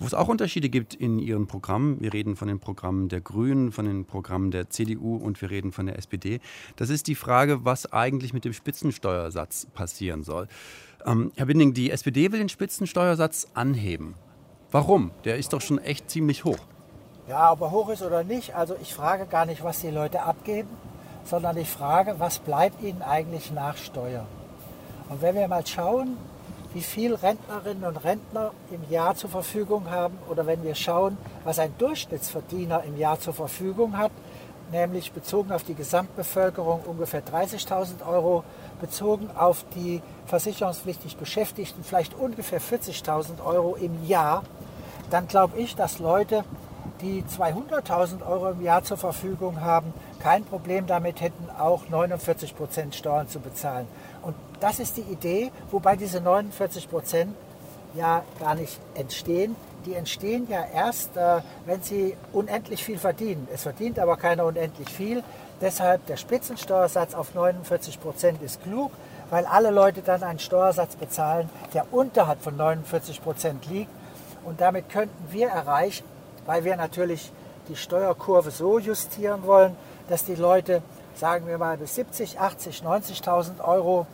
[0.00, 3.70] Wo es auch Unterschiede gibt in ihren Programmen, wir reden von den Programmen der Grünen,
[3.70, 6.40] von den Programmen der CDU und wir reden von der SPD,
[6.76, 10.48] das ist die Frage, was eigentlich mit dem Spitzensteuersatz passieren soll.
[11.04, 14.14] Ähm, Herr Binding, die SPD will den Spitzensteuersatz anheben.
[14.70, 15.10] Warum?
[15.24, 16.58] Der ist doch schon echt ziemlich hoch.
[17.28, 20.22] Ja, ob er hoch ist oder nicht, also ich frage gar nicht, was die Leute
[20.22, 20.70] abgeben,
[21.24, 24.26] sondern ich frage, was bleibt ihnen eigentlich nach Steuern.
[25.10, 26.16] Und wenn wir mal schauen,
[26.72, 31.58] wie viel Rentnerinnen und Rentner im Jahr zur Verfügung haben, oder wenn wir schauen, was
[31.58, 34.12] ein Durchschnittsverdiener im Jahr zur Verfügung hat,
[34.70, 38.44] nämlich bezogen auf die Gesamtbevölkerung ungefähr 30.000 Euro,
[38.80, 44.44] bezogen auf die versicherungspflichtig Beschäftigten vielleicht ungefähr 40.000 Euro im Jahr,
[45.10, 46.44] dann glaube ich, dass Leute,
[47.02, 52.94] die 200.000 Euro im Jahr zur Verfügung haben, kein Problem damit hätten, auch 49 Prozent
[52.94, 53.86] Steuern zu bezahlen.
[54.22, 57.34] Und das ist die Idee, wobei diese 49 Prozent
[57.94, 63.48] ja gar nicht entstehen, die entstehen ja erst, äh, wenn sie unendlich viel verdienen.
[63.52, 65.22] Es verdient aber keiner unendlich viel.
[65.60, 68.92] Deshalb der Spitzensteuersatz auf 49 Prozent ist klug,
[69.30, 73.90] weil alle Leute dann einen Steuersatz bezahlen, der unterhalb von 49 Prozent liegt.
[74.44, 76.04] Und damit könnten wir erreichen,
[76.46, 77.32] weil wir natürlich
[77.68, 79.76] die Steuerkurve so justieren wollen,
[80.08, 80.82] dass die Leute,
[81.14, 84.06] sagen wir mal, bis 70, 80, 90.000 Euro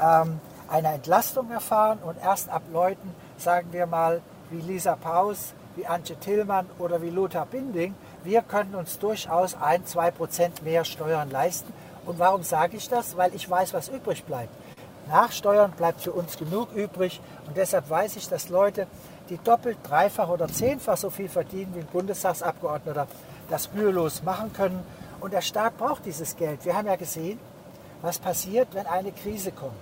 [0.00, 5.86] ähm, eine Entlastung erfahren und erst ab Leuten, sagen wir mal, wie Lisa Paus, wie
[5.86, 11.30] Antje Tillmann oder wie Lothar Binding, wir können uns durchaus ein, zwei Prozent mehr Steuern
[11.30, 11.72] leisten.
[12.06, 13.16] Und warum sage ich das?
[13.16, 14.54] Weil ich weiß, was übrig bleibt.
[15.08, 17.20] Nach Steuern bleibt für uns genug übrig.
[17.46, 18.86] Und deshalb weiß ich, dass Leute,
[19.32, 23.06] die doppelt, dreifach oder zehnfach so viel verdienen wie ein Bundestagsabgeordneter,
[23.48, 24.84] das mühelos machen können.
[25.20, 26.66] Und der Staat braucht dieses Geld.
[26.66, 27.38] Wir haben ja gesehen,
[28.02, 29.72] was passiert, wenn eine Krise kommt.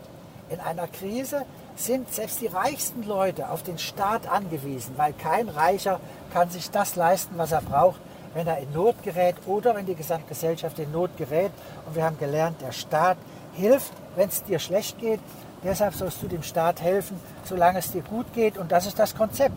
[0.50, 5.98] In einer Krise sind selbst die reichsten Leute auf den Staat angewiesen, weil kein Reicher
[6.32, 8.00] kann sich das leisten, was er braucht,
[8.34, 11.50] wenn er in Not gerät oder wenn die Gesamtgesellschaft in Not gerät.
[11.86, 13.16] Und wir haben gelernt, der Staat
[13.54, 15.20] hilft, wenn es dir schlecht geht.
[15.62, 18.56] Deshalb sollst du dem Staat helfen, solange es dir gut geht.
[18.56, 19.54] Und das ist das Konzept.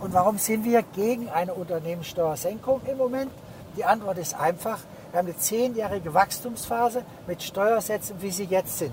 [0.00, 3.30] Und warum sind wir gegen eine Unternehmenssteuersenkung im Moment?
[3.76, 4.78] Die Antwort ist einfach.
[5.10, 8.92] Wir haben eine zehnjährige Wachstumsphase mit Steuersätzen, wie sie jetzt sind.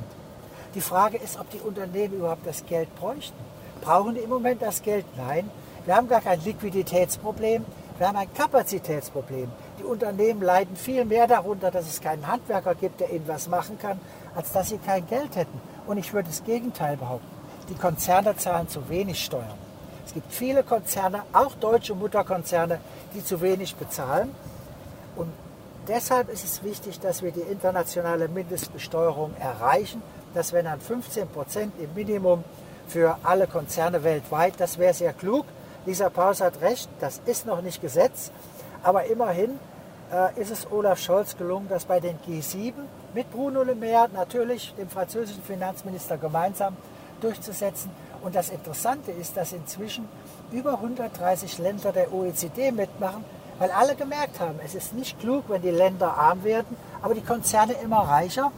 [0.76, 3.38] Die Frage ist, ob die Unternehmen überhaupt das Geld bräuchten.
[3.82, 5.06] Brauchen die im Moment das Geld?
[5.18, 5.50] Nein.
[5.86, 7.66] Wir haben gar kein Liquiditätsproblem,
[7.98, 9.52] wir haben ein Kapazitätsproblem.
[9.80, 13.80] Die Unternehmen leiden viel mehr darunter, dass es keinen Handwerker gibt, der ihnen was machen
[13.80, 14.00] kann,
[14.36, 15.60] als dass sie kein Geld hätten.
[15.92, 17.28] Und ich würde das Gegenteil behaupten.
[17.68, 19.58] Die Konzerne zahlen zu wenig Steuern.
[20.06, 22.80] Es gibt viele Konzerne, auch deutsche Mutterkonzerne,
[23.14, 24.34] die zu wenig bezahlen.
[25.18, 25.28] Und
[25.90, 30.02] deshalb ist es wichtig, dass wir die internationale Mindestbesteuerung erreichen
[30.34, 32.46] das wären dann 15 Prozent im Minimum
[32.88, 34.54] für alle Konzerne weltweit.
[34.60, 35.46] Das wäre sehr klug.
[35.86, 38.32] Lisa Paus hat recht, das ist noch nicht Gesetz,
[38.82, 39.60] aber immerhin
[40.10, 42.74] äh, ist es Olaf Scholz gelungen, das bei den G7
[43.14, 46.78] mit Bruno Le Maire, natürlich dem französischen Finanzminister gemeinsam
[47.20, 47.92] durchzusetzen.
[48.22, 50.08] Und das Interessante ist, dass inzwischen
[50.52, 53.24] über 130 Länder der OECD mitmachen,
[53.60, 57.22] weil alle gemerkt haben, es ist nicht klug, wenn die Länder arm werden, aber die
[57.22, 58.52] Konzerne immer reicher.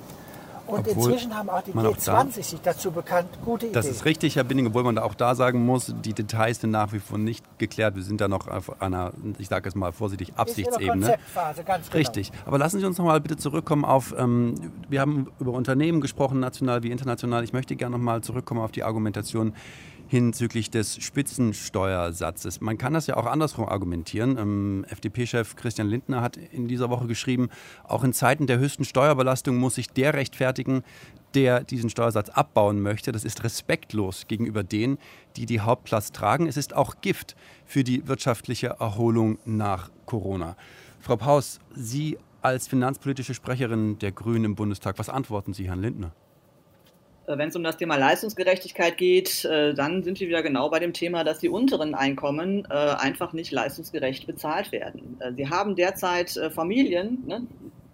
[0.68, 3.74] Und obwohl inzwischen haben auch die G20 da, sich dazu bekannt, gute Ideen.
[3.74, 6.94] Das ist richtig, Herr Binning, obwohl man auch da sagen muss, die Details sind nach
[6.94, 7.96] wie vor nicht geklärt.
[7.96, 11.06] Wir sind da noch auf einer, ich sage es mal vorsichtig, Absichtsebene.
[11.08, 11.98] Konzeptphase, ganz genau.
[11.98, 12.32] Richtig.
[12.46, 14.56] Aber lassen Sie uns noch mal bitte zurückkommen auf, ähm,
[14.90, 17.44] wir haben über Unternehmen gesprochen, national wie international.
[17.44, 19.54] Ich möchte gerne noch mal zurückkommen auf die Argumentation,
[20.14, 22.62] hinzüglich des Spitzensteuersatzes.
[22.62, 24.38] Man kann das ja auch andersrum argumentieren.
[24.38, 27.50] Ähm, FDP-Chef Christian Lindner hat in dieser Woche geschrieben,
[27.84, 30.84] auch in Zeiten der höchsten Steuerbelastung muss sich der rechtfertigen,
[31.34, 33.12] der diesen Steuersatz abbauen möchte.
[33.12, 35.00] Das ist respektlos gegenüber denen,
[35.36, 36.46] die die Hauptlast tragen.
[36.46, 40.56] Es ist auch Gift für die wirtschaftliche Erholung nach Corona.
[41.00, 46.14] Frau Paus, Sie als finanzpolitische Sprecherin der Grünen im Bundestag, was antworten Sie Herrn Lindner?
[47.28, 50.80] Äh, wenn es um das Thema Leistungsgerechtigkeit geht, äh, dann sind wir wieder genau bei
[50.80, 55.18] dem Thema, dass die unteren Einkommen äh, einfach nicht leistungsgerecht bezahlt werden.
[55.36, 57.48] Sie haben derzeit Familien, ne,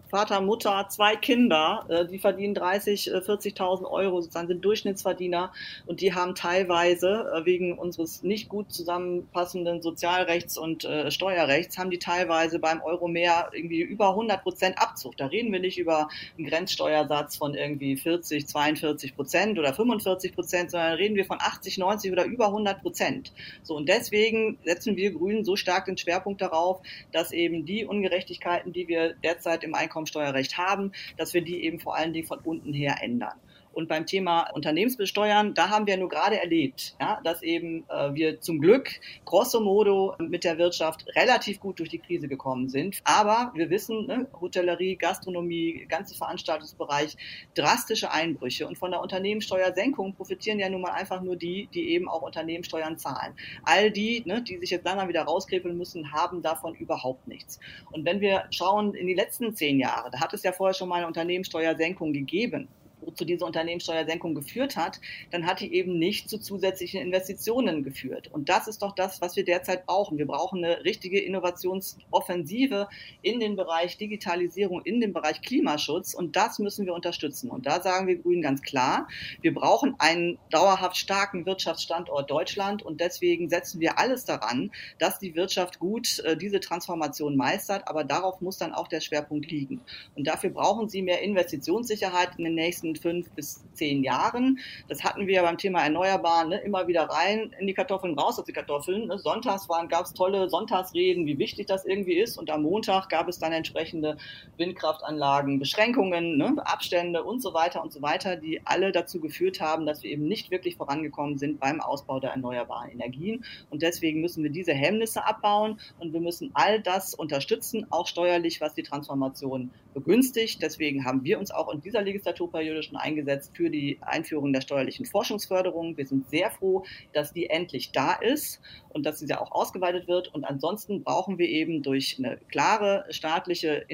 [0.09, 5.53] Vater, Mutter, zwei Kinder, äh, die verdienen 30, 40.000 äh, Euro, sozusagen sind Durchschnittsverdiener
[5.85, 11.99] und die haben teilweise äh, wegen unseres nicht gut zusammenpassenden Sozialrechts und Steuerrechts, haben die
[11.99, 15.15] teilweise beim Euro mehr irgendwie über 100 Prozent Abzug.
[15.17, 20.71] Da reden wir nicht über einen Grenzsteuersatz von irgendwie 40, 42 Prozent oder 45 Prozent,
[20.71, 23.31] sondern reden wir von 80, 90 oder über 100 Prozent.
[23.61, 28.73] So und deswegen setzen wir Grünen so stark den Schwerpunkt darauf, dass eben die Ungerechtigkeiten,
[28.73, 32.39] die wir derzeit im Einkommen Einkommensteuerrecht haben, dass wir die eben vor allen Dingen von
[32.39, 33.37] unten her ändern.
[33.73, 38.41] Und beim Thema Unternehmensbesteuern, da haben wir nur gerade erlebt, ja, dass eben äh, wir
[38.41, 38.89] zum Glück
[39.25, 42.99] grosso modo mit der Wirtschaft relativ gut durch die Krise gekommen sind.
[43.03, 47.15] Aber wir wissen, ne, Hotellerie, Gastronomie, ganze Veranstaltungsbereich,
[47.53, 48.67] drastische Einbrüche.
[48.67, 52.97] Und von der Unternehmenssteuersenkung profitieren ja nun mal einfach nur die, die eben auch Unternehmenssteuern
[52.97, 53.33] zahlen.
[53.63, 57.59] All die, ne, die sich jetzt langsam wieder rauskrebeln müssen, haben davon überhaupt nichts.
[57.91, 60.89] Und wenn wir schauen in die letzten zehn Jahre, da hat es ja vorher schon
[60.89, 62.67] mal eine Unternehmenssteuersenkung gegeben
[63.11, 64.99] zu dieser Unternehmenssteuersenkung geführt hat,
[65.31, 68.29] dann hat die eben nicht zu zusätzlichen Investitionen geführt.
[68.31, 70.17] Und das ist doch das, was wir derzeit brauchen.
[70.17, 72.87] Wir brauchen eine richtige Innovationsoffensive
[73.21, 76.13] in den Bereich Digitalisierung, in den Bereich Klimaschutz.
[76.13, 77.49] Und das müssen wir unterstützen.
[77.49, 79.07] Und da sagen wir Grünen ganz klar,
[79.41, 82.83] wir brauchen einen dauerhaft starken Wirtschaftsstandort Deutschland.
[82.83, 87.87] Und deswegen setzen wir alles daran, dass die Wirtschaft gut äh, diese Transformation meistert.
[87.87, 89.81] Aber darauf muss dann auch der Schwerpunkt liegen.
[90.15, 94.59] Und dafür brauchen Sie mehr Investitionssicherheit in den nächsten fünf bis zehn Jahren.
[94.87, 98.37] Das hatten wir ja beim Thema Erneuerbaren ne, immer wieder rein in die Kartoffeln, raus
[98.37, 99.07] aus die Kartoffeln.
[99.07, 99.17] Ne.
[99.17, 102.37] Sonntags gab es tolle Sonntagsreden, wie wichtig das irgendwie ist.
[102.37, 104.17] Und am Montag gab es dann entsprechende
[104.57, 109.85] Windkraftanlagen, Beschränkungen, ne, Abstände und so weiter und so weiter, die alle dazu geführt haben,
[109.85, 113.45] dass wir eben nicht wirklich vorangekommen sind beim Ausbau der erneuerbaren Energien.
[113.69, 118.61] Und deswegen müssen wir diese Hemmnisse abbauen und wir müssen all das unterstützen, auch steuerlich,
[118.61, 120.61] was die Transformation begünstigt.
[120.61, 125.05] Deswegen haben wir uns auch in dieser Legislaturperiode schon eingesetzt für die Einführung der steuerlichen
[125.05, 125.97] Forschungsförderung.
[125.97, 130.07] Wir sind sehr froh, dass die endlich da ist und dass sie ja auch ausgeweitet
[130.07, 130.33] wird.
[130.33, 133.85] Und ansonsten brauchen wir eben durch eine klare staatliche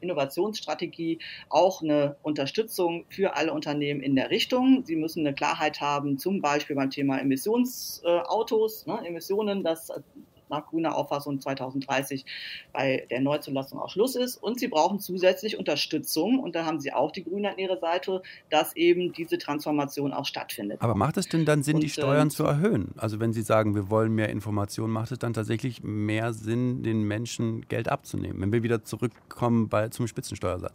[0.00, 4.84] Innovationsstrategie auch eine Unterstützung für alle Unternehmen in der Richtung.
[4.84, 9.90] Sie müssen eine Klarheit haben, zum Beispiel beim Thema Emissionsautos, ne, Emissionen, dass
[10.52, 12.24] nach grüner Auffassung 2030
[12.72, 14.36] bei der Neuzulassung auch Schluss ist.
[14.36, 18.22] Und sie brauchen zusätzlich Unterstützung, und da haben sie auch die Grünen an ihrer Seite,
[18.50, 20.80] dass eben diese Transformation auch stattfindet.
[20.80, 22.92] Aber macht es denn dann Sinn, und, die Steuern äh, zu erhöhen?
[22.96, 27.02] Also wenn Sie sagen, wir wollen mehr Informationen, macht es dann tatsächlich mehr Sinn, den
[27.02, 30.74] Menschen Geld abzunehmen, wenn wir wieder zurückkommen bei, zum Spitzensteuersatz?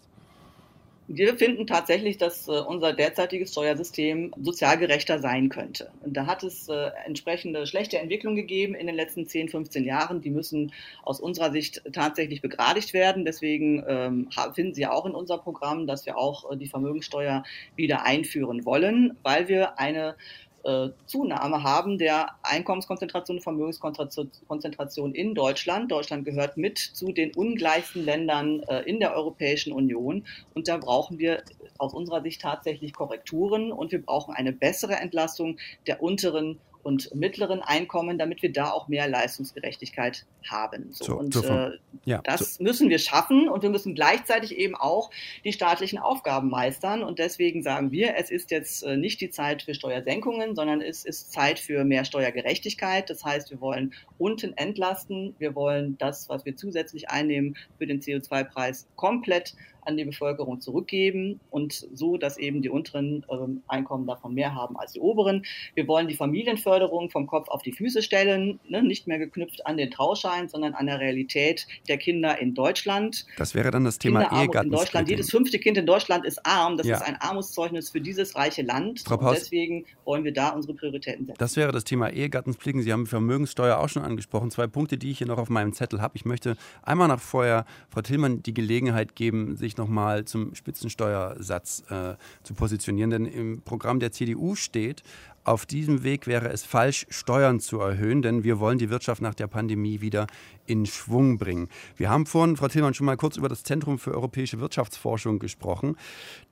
[1.10, 5.90] Wir finden tatsächlich, dass äh, unser derzeitiges Steuersystem sozial gerechter sein könnte.
[6.06, 10.22] Da hat es äh, entsprechende schlechte Entwicklungen gegeben in den letzten 10, 15 Jahren.
[10.22, 13.24] Die müssen aus unserer Sicht tatsächlich begradigt werden.
[13.24, 17.44] Deswegen ähm, finden Sie auch in unserem Programm, dass wir auch äh, die Vermögenssteuer
[17.78, 20.16] wieder einführen wollen, weil wir eine
[20.64, 25.92] äh, Zunahme haben der Einkommenskonzentration und Vermögenskonzentration in Deutschland.
[25.92, 30.26] Deutschland gehört mit zu den ungleichsten Ländern äh, in der Europäischen Union.
[30.54, 31.44] Und da brauchen wir
[31.78, 37.62] aus unserer Sicht tatsächlich Korrekturen und wir brauchen eine bessere Entlastung der unteren und mittleren
[37.62, 40.88] Einkommen, damit wir da auch mehr Leistungsgerechtigkeit haben.
[40.92, 41.72] So, so und so äh,
[42.06, 42.64] ja, das so.
[42.64, 45.12] müssen wir schaffen und wir müssen gleichzeitig eben auch
[45.44, 47.04] die staatlichen Aufgaben meistern.
[47.04, 51.04] Und deswegen sagen wir, es ist jetzt äh, nicht die Zeit für Steuersenkungen, sondern es
[51.04, 53.10] ist Zeit für mehr Steuergerechtigkeit.
[53.10, 55.36] Das heißt, wir wollen unten entlasten.
[55.40, 59.56] Wir wollen das, was wir zusätzlich einnehmen für den CO2-Preis, komplett
[59.88, 64.78] an die Bevölkerung zurückgeben und so, dass eben die unteren ähm, Einkommen davon mehr haben
[64.78, 65.46] als die oberen.
[65.76, 69.78] Wir wollen die Familienförderung vom Kopf auf die Füße stellen, ne, nicht mehr geknüpft an
[69.78, 73.26] den Trauschein, sondern an der Realität der Kinder in Deutschland.
[73.38, 74.68] Das wäre dann das Thema Ehegatten.
[74.68, 75.10] In Deutschland.
[75.10, 76.78] Jedes fünfte Kind in Deutschland ist arm.
[76.78, 76.98] Das ja.
[76.98, 79.02] ist ein Armutszeugnis für dieses reiche Land.
[79.06, 81.38] Frau Paus, und deswegen wollen wir da unsere Prioritäten setzen.
[81.40, 82.82] Das wäre das Thema Ehegattensplicken.
[82.82, 84.52] Sie haben Vermögenssteuer auch schon angesprochen.
[84.52, 86.18] Zwei Punkte, die ich hier noch auf meinem Zettel habe.
[86.18, 92.16] Ich möchte einmal nach vorher Frau Tillmann die Gelegenheit geben, sich nochmal zum Spitzensteuersatz äh,
[92.44, 93.10] zu positionieren.
[93.10, 95.04] Denn im Programm der CDU steht,
[95.48, 99.34] auf diesem Weg wäre es falsch, Steuern zu erhöhen, denn wir wollen die Wirtschaft nach
[99.34, 100.28] der Pandemie wieder
[100.66, 101.70] in Schwung bringen.
[101.96, 105.96] Wir haben vorhin, Frau Tillmann, schon mal kurz über das Zentrum für europäische Wirtschaftsforschung gesprochen.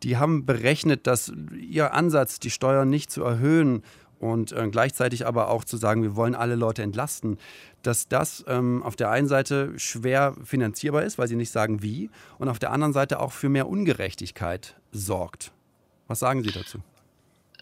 [0.03, 3.83] Die haben berechnet, dass ihr Ansatz, die Steuern nicht zu erhöhen
[4.19, 7.37] und äh, gleichzeitig aber auch zu sagen, wir wollen alle Leute entlasten,
[7.83, 12.09] dass das ähm, auf der einen Seite schwer finanzierbar ist, weil sie nicht sagen wie,
[12.39, 15.51] und auf der anderen Seite auch für mehr Ungerechtigkeit sorgt.
[16.07, 16.79] Was sagen Sie dazu?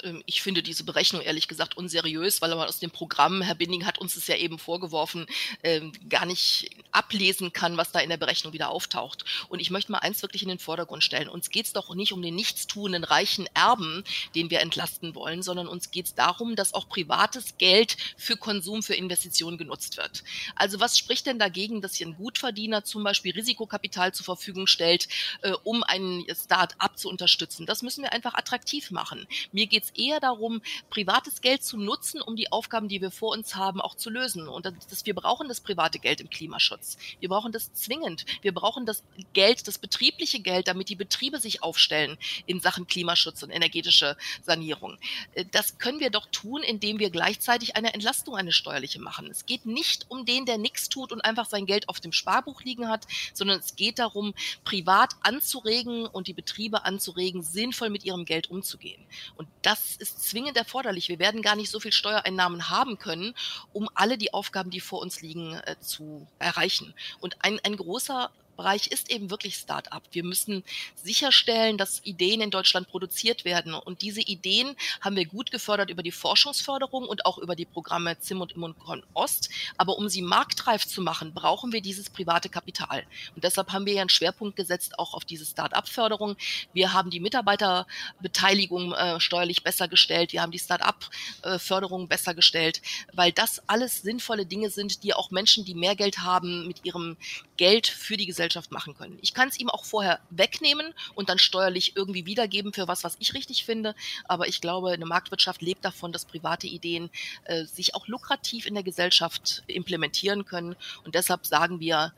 [0.03, 3.85] Ähm, ich finde diese Berechnung ehrlich gesagt unseriös, weil man aus dem Programm, Herr Binding
[3.85, 5.25] hat uns es ja eben vorgeworfen,
[5.63, 9.25] ähm, gar nicht ablesen kann, was da in der Berechnung wieder auftaucht.
[9.49, 11.29] Und ich möchte mal eins wirklich in den Vordergrund stellen.
[11.29, 14.03] Uns geht es doch nicht um den nichtstuenden reichen Erben,
[14.35, 18.83] den wir entlasten wollen, sondern uns geht es darum, dass auch privates Geld für Konsum,
[18.83, 20.23] für Investitionen genutzt wird.
[20.55, 25.07] Also was spricht denn dagegen, dass hier ein Gutverdiener zum Beispiel Risikokapital zur Verfügung stellt,
[25.41, 27.65] äh, um ein Start-up zu unterstützen?
[27.65, 29.27] Das müssen wir einfach attraktiv machen.
[29.51, 33.31] Mir geht es eher darum, privates Geld zu nutzen, um die Aufgaben, die wir vor
[33.31, 34.47] uns haben, auch zu lösen.
[34.47, 36.97] Und das, wir brauchen das private Geld im Klimaschutz.
[37.19, 38.25] Wir brauchen das zwingend.
[38.41, 39.03] Wir brauchen das
[39.33, 44.97] Geld, das betriebliche Geld, damit die Betriebe sich aufstellen in Sachen Klimaschutz und energetische Sanierung.
[45.33, 49.29] Äh, das können wir doch tun, indem wir gleichzeitig eine Entlastung, eine steuerliche machen.
[49.29, 52.61] Es geht nicht um den, der nichts tut und einfach sein Geld auf dem Sparbuch
[52.61, 58.25] liegen hat, sondern es geht darum, privat anzuregen und die Betriebe anzuregen, sinnvoll mit ihrem
[58.25, 59.03] Geld umzugehen.
[59.35, 61.09] Und das das ist zwingend erforderlich.
[61.09, 63.35] Wir werden gar nicht so viel Steuereinnahmen haben können,
[63.73, 66.93] um alle die Aufgaben, die vor uns liegen, äh, zu erreichen.
[67.19, 70.03] Und ein, ein großer Bereich ist eben wirklich Start-up.
[70.11, 70.63] Wir müssen
[70.95, 73.73] sicherstellen, dass Ideen in Deutschland produziert werden.
[73.73, 78.19] Und diese Ideen haben wir gut gefördert über die Forschungsförderung und auch über die Programme
[78.19, 79.49] ZIM und Immuncon Ost.
[79.77, 83.03] Aber um sie marktreif zu machen, brauchen wir dieses private Kapital.
[83.35, 86.35] Und deshalb haben wir ja einen Schwerpunkt gesetzt auch auf diese Start-up-Förderung.
[86.73, 90.33] Wir haben die Mitarbeiterbeteiligung äh, steuerlich besser gestellt.
[90.33, 92.81] Wir haben die Start-up-Förderung besser gestellt,
[93.13, 97.17] weil das alles sinnvolle Dinge sind, die auch Menschen, die mehr Geld haben, mit ihrem
[97.57, 99.17] Geld für die Gesellschaft Gesellschaft machen können.
[99.21, 103.15] Ich kann es ihm auch vorher wegnehmen und dann steuerlich irgendwie wiedergeben für was, was
[103.19, 103.95] ich richtig finde.
[104.25, 107.09] Aber ich glaube, eine Marktwirtschaft lebt davon, dass private Ideen
[107.45, 110.75] äh, sich auch lukrativ in der Gesellschaft implementieren können.
[111.05, 112.13] Und deshalb sagen wir,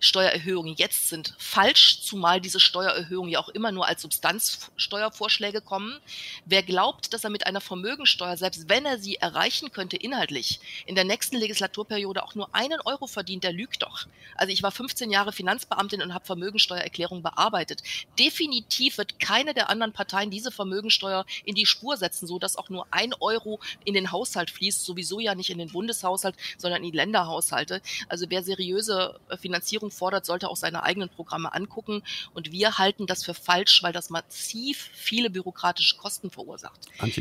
[0.00, 5.98] Steuererhöhungen jetzt sind falsch, zumal diese Steuererhöhungen ja auch immer nur als Substanzsteuervorschläge kommen.
[6.44, 10.94] Wer glaubt, dass er mit einer Vermögensteuer, selbst wenn er sie erreichen könnte inhaltlich, in
[10.94, 14.06] der nächsten Legislaturperiode auch nur einen Euro verdient, der lügt doch.
[14.36, 17.82] Also ich war 15 Jahre Finanzbeamtin und habe Vermögensteuererklärungen bearbeitet.
[18.18, 22.68] Definitiv wird keine der anderen Parteien diese Vermögensteuer in die Spur setzen, so dass auch
[22.68, 26.92] nur ein Euro in den Haushalt fließt, sowieso ja nicht in den Bundeshaushalt, sondern in
[26.92, 27.82] die Länderhaushalte.
[28.08, 32.02] Also wer seriöse Finanzierung Regierung fordert, sollte auch seine eigenen Programme angucken.
[32.34, 36.80] Und wir halten das für falsch, weil das massiv viele bürokratische Kosten verursacht.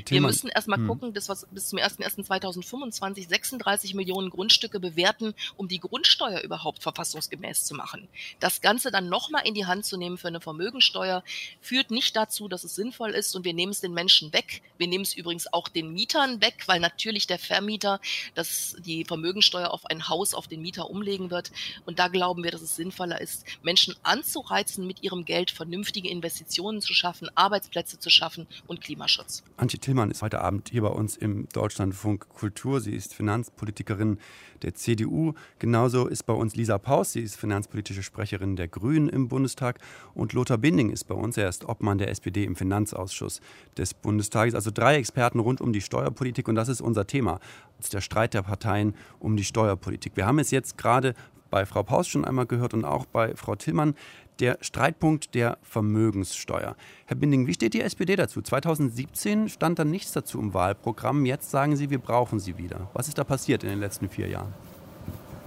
[0.10, 0.88] Wir müssen erstmal hm.
[0.88, 7.66] gucken, dass wir bis zum 01.01.2025 36 Millionen Grundstücke bewerten, um die Grundsteuer überhaupt verfassungsgemäß
[7.66, 8.08] zu machen.
[8.40, 11.24] Das Ganze dann nochmal in die Hand zu nehmen für eine Vermögensteuer,
[11.62, 14.62] führt nicht dazu, dass es sinnvoll ist und wir nehmen es den Menschen weg.
[14.78, 18.00] Wir nehmen es übrigens auch den Mietern weg, weil natürlich der Vermieter
[18.36, 21.52] das, die Vermögensteuer auf ein Haus, auf den Mieter umlegen wird.
[21.86, 26.82] Und da glauben wir, dass es sinnvoller ist, Menschen anzureizen, mit ihrem Geld vernünftige Investitionen
[26.82, 29.44] zu schaffen, Arbeitsplätze zu schaffen und Klimaschutz.
[29.58, 32.82] Antje Tillmann ist heute Abend hier bei uns im Deutschlandfunk Kultur.
[32.82, 34.18] Sie ist Finanzpolitikerin
[34.64, 35.34] der CDU.
[35.60, 37.12] Genauso ist bei uns Lisa Paus.
[37.12, 39.80] Sie ist finanzpolitische Sprecherin der Grünen im Bundestag.
[40.16, 41.38] Und Lothar Binding ist bei uns.
[41.38, 43.40] Er ist Obmann der SPD im Finanzausschuss
[43.78, 44.56] des Bundestages.
[44.56, 46.48] Also drei Experten rund um die Steuerpolitik.
[46.48, 47.40] Und das ist unser Thema.
[47.78, 50.14] Das ist der Streit der Parteien um die Steuerpolitik.
[50.16, 51.14] Wir haben es jetzt gerade
[51.50, 53.96] bei Frau Paus schon einmal gehört und auch bei Frau Tillmann,
[54.40, 56.76] der Streitpunkt der Vermögenssteuer.
[57.06, 58.42] Herr Binding, wie steht die SPD dazu?
[58.42, 61.26] 2017 stand da nichts dazu im Wahlprogramm.
[61.26, 62.90] Jetzt sagen Sie, wir brauchen sie wieder.
[62.94, 64.54] Was ist da passiert in den letzten vier Jahren?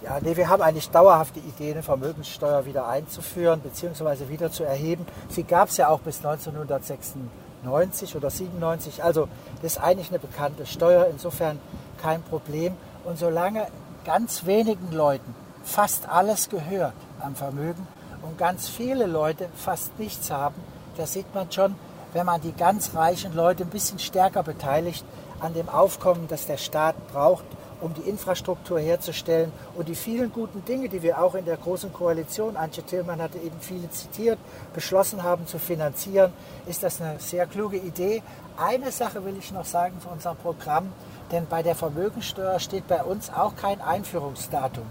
[0.03, 4.31] Ja, nee, wir haben eigentlich dauerhafte Ideen, eine Vermögenssteuer wieder einzuführen bzw.
[4.31, 5.05] wieder zu erheben.
[5.29, 9.05] Sie gab es ja auch bis 1996 oder 97.
[9.05, 9.29] Also
[9.61, 11.61] das ist eigentlich eine bekannte Steuer, insofern
[12.01, 12.73] kein Problem.
[13.05, 13.67] Und solange
[14.07, 17.87] ganz wenigen Leuten fast alles gehört am Vermögen
[18.23, 20.57] und ganz viele Leute fast nichts haben.
[20.97, 21.75] Das sieht man schon,
[22.13, 25.05] wenn man die ganz reichen Leute ein bisschen stärker beteiligt
[25.41, 27.45] an dem Aufkommen, das der Staat braucht,
[27.81, 31.93] um die Infrastruktur herzustellen und die vielen guten Dinge, die wir auch in der Großen
[31.93, 34.39] Koalition, Antje Tillmann hatte eben viele zitiert,
[34.75, 36.33] beschlossen haben zu finanzieren,
[36.67, 38.23] ist das eine sehr kluge Idee.
[38.59, 40.93] Eine Sache will ich noch sagen zu unserem Programm,
[41.33, 44.85] denn bei der Vermögensteuer steht bei uns auch kein Einführungsdatum.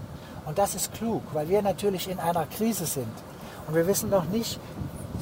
[0.46, 3.12] Und das ist klug, weil wir natürlich in einer Krise sind.
[3.66, 4.58] Und wir wissen noch nicht,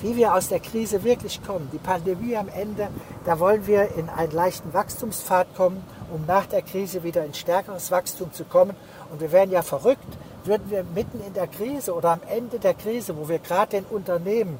[0.00, 1.68] wie wir aus der Krise wirklich kommen.
[1.72, 2.88] Die Pandemie am Ende,
[3.24, 7.90] da wollen wir in einen leichten Wachstumspfad kommen, um nach der Krise wieder in stärkeres
[7.90, 8.74] Wachstum zu kommen.
[9.10, 10.06] Und wir wären ja verrückt,
[10.44, 13.84] würden wir mitten in der Krise oder am Ende der Krise, wo wir gerade den
[13.84, 14.58] Unternehmen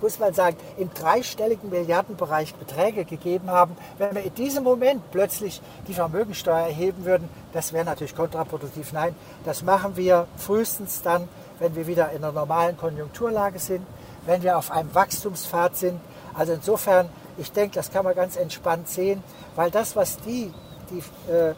[0.00, 3.76] muss man sagen, im dreistelligen Milliardenbereich Beträge gegeben haben.
[3.98, 8.92] Wenn wir in diesem Moment plötzlich die Vermögensteuer erheben würden, das wäre natürlich kontraproduktiv.
[8.92, 11.28] Nein, das machen wir frühestens dann,
[11.58, 13.86] wenn wir wieder in einer normalen Konjunkturlage sind,
[14.26, 16.00] wenn wir auf einem Wachstumspfad sind.
[16.34, 19.22] Also insofern, ich denke, das kann man ganz entspannt sehen,
[19.56, 20.52] weil das, was die,
[20.90, 20.98] die
[21.30, 21.54] äh,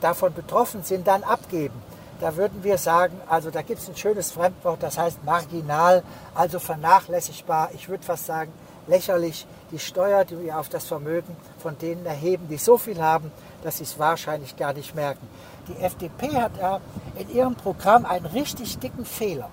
[0.00, 1.80] davon betroffen sind, dann abgeben,
[2.22, 6.04] da würden wir sagen, also da gibt es ein schönes Fremdwort, das heißt marginal,
[6.36, 8.52] also vernachlässigbar, ich würde fast sagen
[8.86, 13.32] lächerlich, die Steuer, die wir auf das Vermögen von denen erheben, die so viel haben,
[13.64, 15.26] dass sie es wahrscheinlich gar nicht merken.
[15.66, 16.80] Die FDP hat ja
[17.16, 19.48] in ihrem Programm einen richtig dicken Fehler.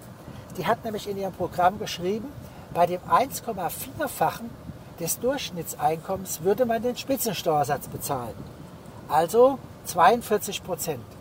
[0.55, 2.31] Die hat nämlich in ihrem Programm geschrieben,
[2.75, 4.51] bei dem 1,4-fachen
[4.99, 8.35] des Durchschnittseinkommens würde man den Spitzensteuersatz bezahlen.
[9.07, 11.18] Also 42 Prozent.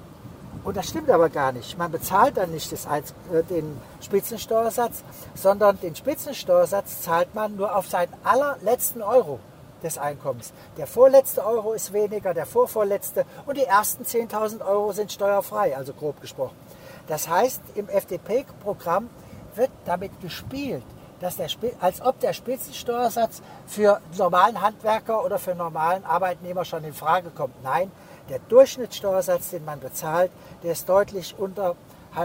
[0.69, 1.79] Und das stimmt aber gar nicht.
[1.79, 5.03] Man bezahlt dann nicht das, äh, den Spitzensteuersatz,
[5.35, 9.41] sondern den Spitzensteuersatz zahlt man nur auf seinen allerletzten Euro
[9.83, 10.53] des Einkommens.
[10.77, 15.95] Der vorletzte Euro ist weniger, der vorvorletzte und die ersten 10.000 Euro sind steuerfrei, also
[15.95, 16.57] grob gesprochen.
[17.07, 19.09] Das heißt, im FDP-Programm
[19.55, 20.85] wird damit gespielt,
[21.21, 21.49] dass der,
[21.81, 27.55] als ob der Spitzensteuersatz für normalen Handwerker oder für normalen Arbeitnehmer schon in Frage kommt.
[27.65, 27.91] Nein,
[28.29, 30.31] der Durchschnittssteuersatz, den man bezahlt,
[30.63, 31.77] der ist deutlich unterhalb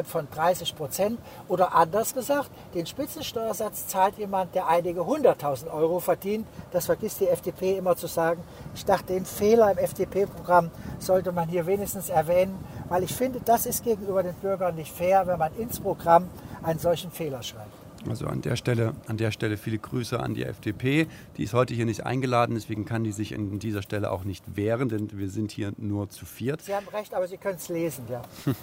[0.05, 1.19] von 30 Prozent.
[1.47, 6.47] Oder anders gesagt, den Spitzensteuersatz zahlt jemand, der einige hunderttausend Euro verdient.
[6.71, 8.43] Das vergisst die FDP immer zu sagen.
[8.75, 12.57] Ich dachte, den Fehler im FDP-Programm sollte man hier wenigstens erwähnen,
[12.89, 16.29] weil ich finde, das ist gegenüber den Bürgern nicht fair, wenn man ins Programm
[16.63, 17.82] einen solchen Fehler schreibt.
[18.09, 21.07] Also an der Stelle, an der Stelle viele Grüße an die FDP.
[21.37, 24.43] Die ist heute hier nicht eingeladen, deswegen kann die sich an dieser Stelle auch nicht
[24.57, 26.61] wehren, denn wir sind hier nur zu viert.
[26.61, 28.21] Sie haben recht, aber Sie können es lesen, ja.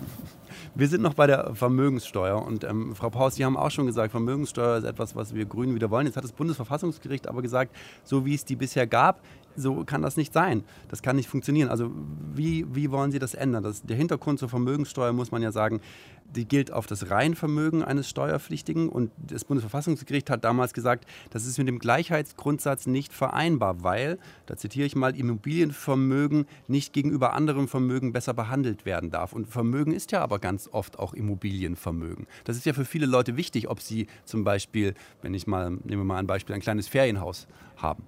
[0.74, 4.11] wir sind noch bei der Vermögenssteuer und ähm, Frau Paus, Sie haben auch schon gesagt,
[4.11, 6.07] Vermögenssteuer ist etwas, was wir Grünen wieder wollen.
[6.07, 7.74] Jetzt hat das Bundesverfassungsgericht aber gesagt,
[8.05, 9.22] so wie es die bisher gab,
[9.57, 10.65] so kann das nicht sein.
[10.89, 11.69] Das kann nicht funktionieren.
[11.69, 11.91] Also
[12.35, 13.63] wie, wie wollen Sie das ändern?
[13.63, 15.81] Das, der Hintergrund zur Vermögenssteuer muss man ja sagen,
[16.35, 18.89] die gilt auf das Reihenvermögen eines Steuerpflichtigen.
[18.89, 24.57] Und das Bundesverfassungsgericht hat damals gesagt, das ist mit dem Gleichheitsgrundsatz nicht vereinbar, weil, da
[24.57, 29.33] zitiere ich mal, Immobilienvermögen nicht gegenüber anderem Vermögen besser behandelt werden darf.
[29.33, 32.27] Und Vermögen ist ja aber ganz oft auch Immobilienvermögen.
[32.45, 36.03] Das ist ja für viele Leute wichtig, ob sie zum Beispiel, wenn ich mal, nehmen
[36.03, 38.05] wir mal ein Beispiel, ein kleines Ferienhaus haben.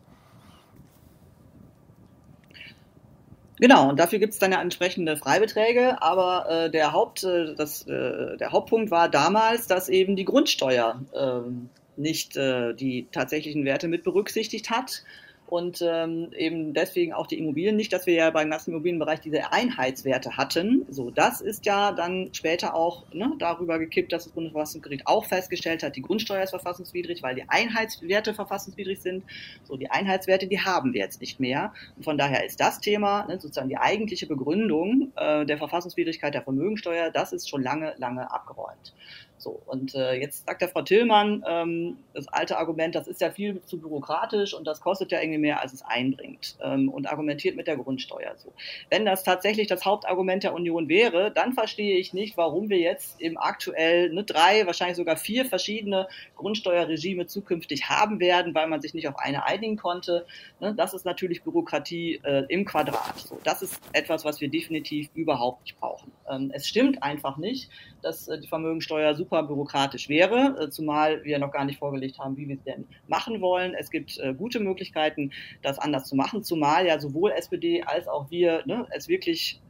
[3.63, 7.87] Genau, und dafür gibt es dann ja entsprechende Freibeträge, aber äh, der, Haupt, äh, das,
[7.87, 13.87] äh, der Hauptpunkt war damals, dass eben die Grundsteuer ähm, nicht äh, die tatsächlichen Werte
[13.87, 15.05] mit berücksichtigt hat
[15.53, 19.53] und ähm, eben deswegen auch die Immobilien nicht, dass wir ja beim ganzen Immobilienbereich diese
[19.53, 20.87] Einheitswerte hatten.
[20.89, 25.83] So, das ist ja dann später auch ne, darüber gekippt, dass das Bundesverfassungsgericht auch festgestellt
[25.83, 29.25] hat, die Grundsteuer ist verfassungswidrig, weil die Einheitswerte verfassungswidrig sind.
[29.65, 31.75] So, die Einheitswerte, die haben wir jetzt nicht mehr.
[31.99, 36.45] Und von daher ist das Thema, ne, sozusagen die eigentliche Begründung äh, der Verfassungswidrigkeit der
[36.45, 38.95] Vermögensteuer, das ist schon lange, lange abgeräumt.
[39.43, 43.33] So, und äh, jetzt sagt der Frau Tillmann, ähm, das alte Argument, das ist ja
[43.33, 47.57] viel zu bürokratisch und das kostet ja irgendwie mehr, als es einbringt ähm, und argumentiert
[47.57, 48.53] mit der Grundsteuer so.
[48.89, 53.21] Wenn das tatsächlich das Hauptargument der Union wäre, dann verstehe ich nicht, warum wir jetzt
[53.21, 58.95] im aktuell ne, drei, wahrscheinlich sogar vier verschiedene Grundsteuerregime zukünftig haben werden, weil man sich
[58.95, 60.25] nicht auf eine einigen konnte.
[60.61, 63.19] Ne, das ist natürlich Bürokratie äh, im Quadrat.
[63.19, 66.13] So, das ist etwas, was wir definitiv überhaupt nicht brauchen.
[66.31, 67.71] Ähm, es stimmt einfach nicht,
[68.03, 72.37] dass äh, die Vermögensteuer super bürokratisch wäre, äh, zumal wir noch gar nicht vorgelegt haben,
[72.37, 73.75] wie wir es denn machen wollen.
[73.75, 78.31] Es gibt äh, gute Möglichkeiten, das anders zu machen, zumal ja sowohl SPD als auch
[78.31, 79.61] wir ne, es wirklich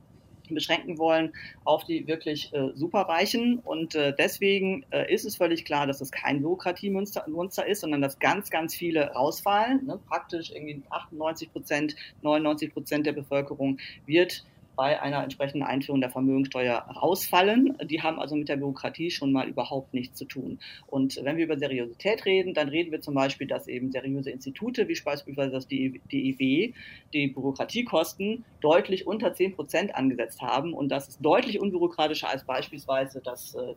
[0.55, 1.33] beschränken wollen
[1.65, 3.59] auf die wirklich äh, Superreichen.
[3.59, 8.19] Und äh, deswegen äh, ist es völlig klar, dass es kein Bürokratiemonster ist, sondern dass
[8.19, 9.87] ganz, ganz viele rausfallen.
[9.87, 9.99] Ne?
[10.09, 14.45] Praktisch irgendwie 98 Prozent, 99 Prozent der Bevölkerung wird
[14.77, 17.77] bei einer entsprechenden Einführung der Vermögensteuer rausfallen.
[17.85, 20.59] Die haben also mit der Bürokratie schon mal überhaupt nichts zu tun.
[20.87, 24.89] Und wenn wir über Seriosität reden, dann reden wir zum Beispiel, dass eben seriöse Institute,
[24.89, 26.73] wie beispielsweise das DIW,
[27.13, 30.73] die Bürokratiekosten deutlich unter 10 Prozent angesetzt haben.
[30.73, 33.75] Und das ist deutlich unbürokratischer als beispielsweise das äh,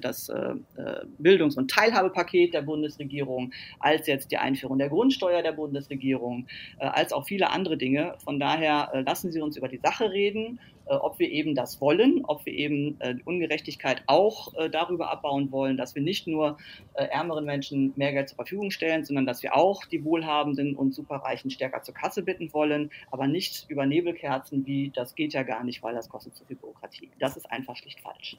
[0.00, 5.52] das äh, äh, Bildungs- und Teilhabepaket der Bundesregierung, als jetzt die Einführung der Grundsteuer der
[5.52, 6.46] Bundesregierung,
[6.78, 8.14] als auch viele andere Dinge.
[8.24, 12.44] Von daher lassen Sie uns über die Sache reden, ob wir eben das wollen, ob
[12.46, 16.58] wir eben Ungerechtigkeit auch darüber abbauen wollen, dass wir nicht nur
[16.94, 21.50] ärmeren Menschen mehr Geld zur Verfügung stellen, sondern dass wir auch die Wohlhabenden und Superreichen
[21.50, 25.82] stärker zur Kasse bitten wollen, aber nicht über Nebelkerzen wie, das geht ja gar nicht,
[25.82, 27.10] weil das kostet zu viel Bürokratie.
[27.18, 28.36] Das ist einfach schlicht falsch.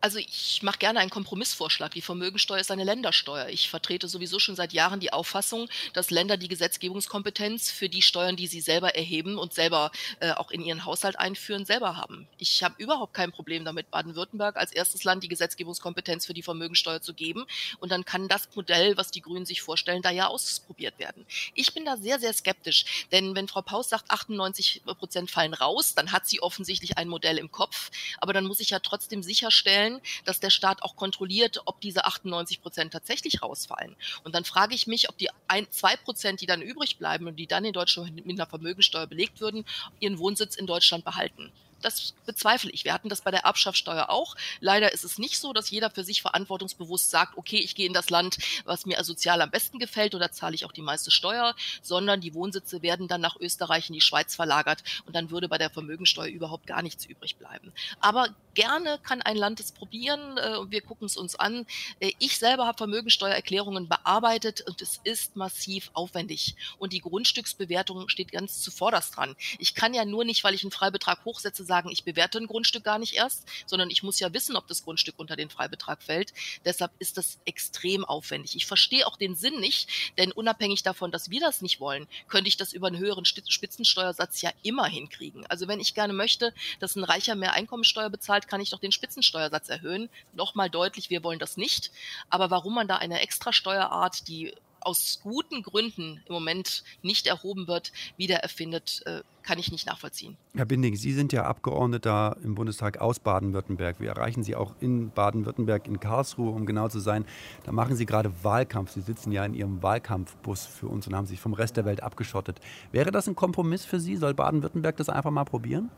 [0.00, 1.90] Also ich mache gerne einen Kompromissvorschlag.
[1.90, 3.48] Die Vermögensteuer ist eine Ländersteuer.
[3.48, 8.36] Ich vertrete sowieso schon seit Jahren die Auffassung, dass Länder die Gesetzgebungskompetenz für die Steuern,
[8.36, 9.90] die sie selber erheben und selber
[10.20, 12.28] äh, auch in ihren Haushalt einführen, selber haben.
[12.38, 17.00] Ich habe überhaupt kein Problem damit, Baden-Württemberg als erstes Land die Gesetzgebungskompetenz für die Vermögensteuer
[17.00, 17.44] zu geben.
[17.80, 21.26] Und dann kann das Modell, was die Grünen sich vorstellen, da ja ausprobiert werden.
[21.54, 23.06] Ich bin da sehr, sehr skeptisch.
[23.10, 27.36] Denn wenn Frau Paus sagt, 98 Prozent fallen raus, dann hat sie offensichtlich ein Modell
[27.36, 27.90] im Kopf.
[28.18, 32.04] Aber dann muss ich ja trotzdem sicherstellen, sicherstellen, dass der Staat auch kontrolliert, ob diese
[32.04, 33.96] 98 Prozent tatsächlich rausfallen.
[34.24, 37.36] Und dann frage ich mich, ob die ein, zwei Prozent, die dann übrig bleiben und
[37.36, 39.64] die dann in Deutschland mit einer Vermögensteuer belegt würden,
[40.00, 42.84] ihren Wohnsitz in Deutschland behalten das bezweifle ich.
[42.84, 44.34] Wir hatten das bei der Erbschaftssteuer auch.
[44.60, 47.92] Leider ist es nicht so, dass jeder für sich verantwortungsbewusst sagt, okay, ich gehe in
[47.92, 51.54] das Land, was mir sozial am besten gefällt oder zahle ich auch die meiste Steuer,
[51.82, 55.58] sondern die Wohnsitze werden dann nach Österreich in die Schweiz verlagert und dann würde bei
[55.58, 57.72] der Vermögensteuer überhaupt gar nichts übrig bleiben.
[58.00, 58.28] Aber
[58.58, 60.36] gerne kann ein Land es probieren.
[60.36, 61.64] Äh, wir gucken es uns an.
[62.00, 66.56] Äh, ich selber habe Vermögensteuererklärungen bearbeitet und es ist massiv aufwendig.
[66.76, 69.36] Und die Grundstücksbewertung steht ganz zuvorderst dran.
[69.60, 72.82] Ich kann ja nur nicht, weil ich einen Freibetrag hochsetze, sagen, ich bewerte ein Grundstück
[72.82, 76.32] gar nicht erst, sondern ich muss ja wissen, ob das Grundstück unter den Freibetrag fällt.
[76.64, 78.56] Deshalb ist das extrem aufwendig.
[78.56, 79.88] Ich verstehe auch den Sinn nicht,
[80.18, 84.42] denn unabhängig davon, dass wir das nicht wollen, könnte ich das über einen höheren Spitzensteuersatz
[84.42, 85.46] ja immer hinkriegen.
[85.46, 88.92] Also wenn ich gerne möchte, dass ein Reicher mehr Einkommensteuer bezahlt, kann ich doch den
[88.92, 90.08] Spitzensteuersatz erhöhen.
[90.32, 91.90] Nochmal deutlich, wir wollen das nicht.
[92.30, 97.92] Aber warum man da eine Extrasteuerart, die aus guten Gründen im Moment nicht erhoben wird,
[98.16, 100.36] wieder erfindet, äh, kann ich nicht nachvollziehen.
[100.54, 103.98] Herr Binding, Sie sind ja Abgeordneter im Bundestag aus Baden-Württemberg.
[103.98, 107.24] Wir erreichen Sie auch in Baden-Württemberg, in Karlsruhe, um genau zu sein.
[107.64, 108.92] Da machen Sie gerade Wahlkampf.
[108.92, 112.02] Sie sitzen ja in Ihrem Wahlkampfbus für uns und haben sich vom Rest der Welt
[112.02, 112.60] abgeschottet.
[112.92, 114.16] Wäre das ein Kompromiss für Sie?
[114.16, 115.90] Soll Baden-Württemberg das einfach mal probieren?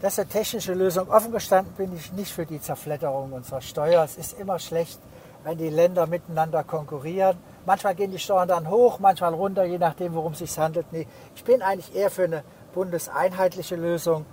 [0.00, 1.10] Das ist eine technische Lösung.
[1.10, 4.02] Offen gestanden bin ich nicht für die Zerfledderung unserer Steuer.
[4.02, 4.98] Es ist immer schlecht,
[5.44, 7.36] wenn die Länder miteinander konkurrieren
[7.66, 10.86] Manchmal gehen die Steuern dann hoch, manchmal runter, je nachdem, worum es sich handelt.
[10.92, 12.42] Nee, ich bin eigentlich eher für eine
[12.72, 14.24] bundeseinheitliche Lösung.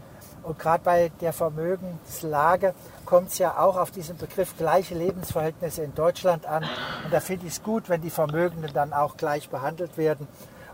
[0.43, 2.73] Und gerade bei der Vermögenslage
[3.05, 6.63] kommt es ja auch auf diesen Begriff gleiche Lebensverhältnisse in Deutschland an.
[7.03, 10.27] Und da finde ich es gut, wenn die Vermögenden dann auch gleich behandelt werden.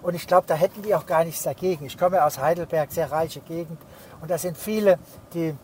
[0.03, 1.85] Und ich glaube, da hätten die auch gar nichts dagegen.
[1.85, 3.79] Ich komme aus Heidelberg, sehr reiche Gegend.
[4.21, 4.99] Und da sind viele,
[5.33, 5.55] die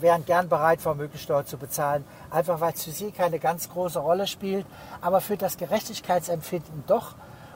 [0.00, 4.26] wären gern bereit, Vermögensteuer zu bezahlen, einfach weil es für sie keine ganz große Rolle
[4.26, 4.66] spielt,
[5.00, 7.14] aber für das Gerechtigkeitsempfinden doch.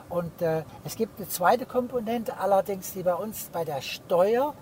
[0.09, 4.53] Und äh, es gibt eine zweite Komponente allerdings, die bei uns bei der Steuer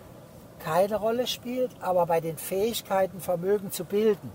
[0.60, 4.32] keine Rolle spielt, aber bei den Fähigkeiten, Vermögen zu bilden.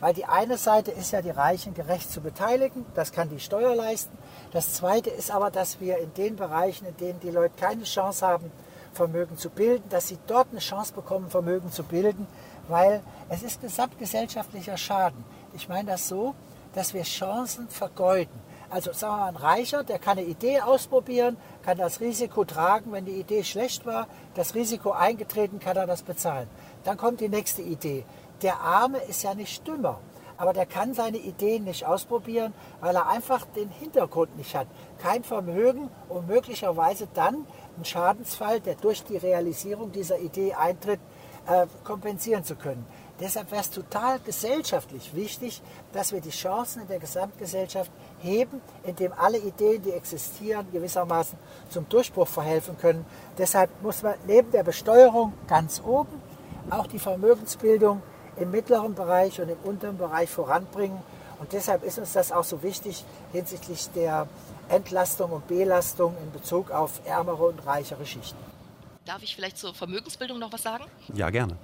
[0.00, 3.74] Weil die eine Seite ist ja, die Reichen gerecht zu beteiligen, das kann die Steuer
[3.74, 4.16] leisten.
[4.52, 8.26] Das zweite ist aber, dass wir in den Bereichen, in denen die Leute keine Chance
[8.26, 8.50] haben,
[8.92, 12.26] Vermögen zu bilden, dass sie dort eine Chance bekommen, Vermögen zu bilden,
[12.68, 15.24] weil es ist gesamtgesellschaftlicher Schaden.
[15.54, 16.34] Ich meine das so,
[16.74, 18.50] dass wir Chancen vergeuden.
[18.70, 22.92] Also sagen wir mal, ein Reicher, der kann eine Idee ausprobieren, kann das Risiko tragen,
[22.92, 26.48] wenn die Idee schlecht war, das Risiko eingetreten, kann er das bezahlen.
[26.84, 28.04] Dann kommt die nächste Idee.
[28.42, 30.00] Der Arme ist ja nicht dümmer,
[30.38, 34.66] aber der kann seine Ideen nicht ausprobieren, weil er einfach den Hintergrund nicht hat.
[35.02, 41.00] Kein Vermögen, um möglicherweise dann einen Schadensfall, der durch die Realisierung dieser Idee eintritt,
[41.46, 42.86] äh, kompensieren zu können.
[43.20, 45.60] Deshalb wäre es total gesellschaftlich wichtig,
[45.92, 51.38] dass wir die Chancen in der Gesamtgesellschaft heben, indem alle Ideen, die existieren, gewissermaßen
[51.68, 53.04] zum Durchbruch verhelfen können.
[53.36, 56.22] Deshalb muss man neben der Besteuerung ganz oben
[56.70, 58.00] auch die Vermögensbildung
[58.40, 60.98] im mittleren Bereich und im unteren Bereich voranbringen.
[61.38, 64.26] Und deshalb ist uns das auch so wichtig hinsichtlich der
[64.68, 68.38] Entlastung und Belastung in Bezug auf ärmere und reichere Schichten.
[69.04, 70.84] Darf ich vielleicht zur Vermögensbildung noch was sagen?
[71.14, 71.56] Ja, gerne.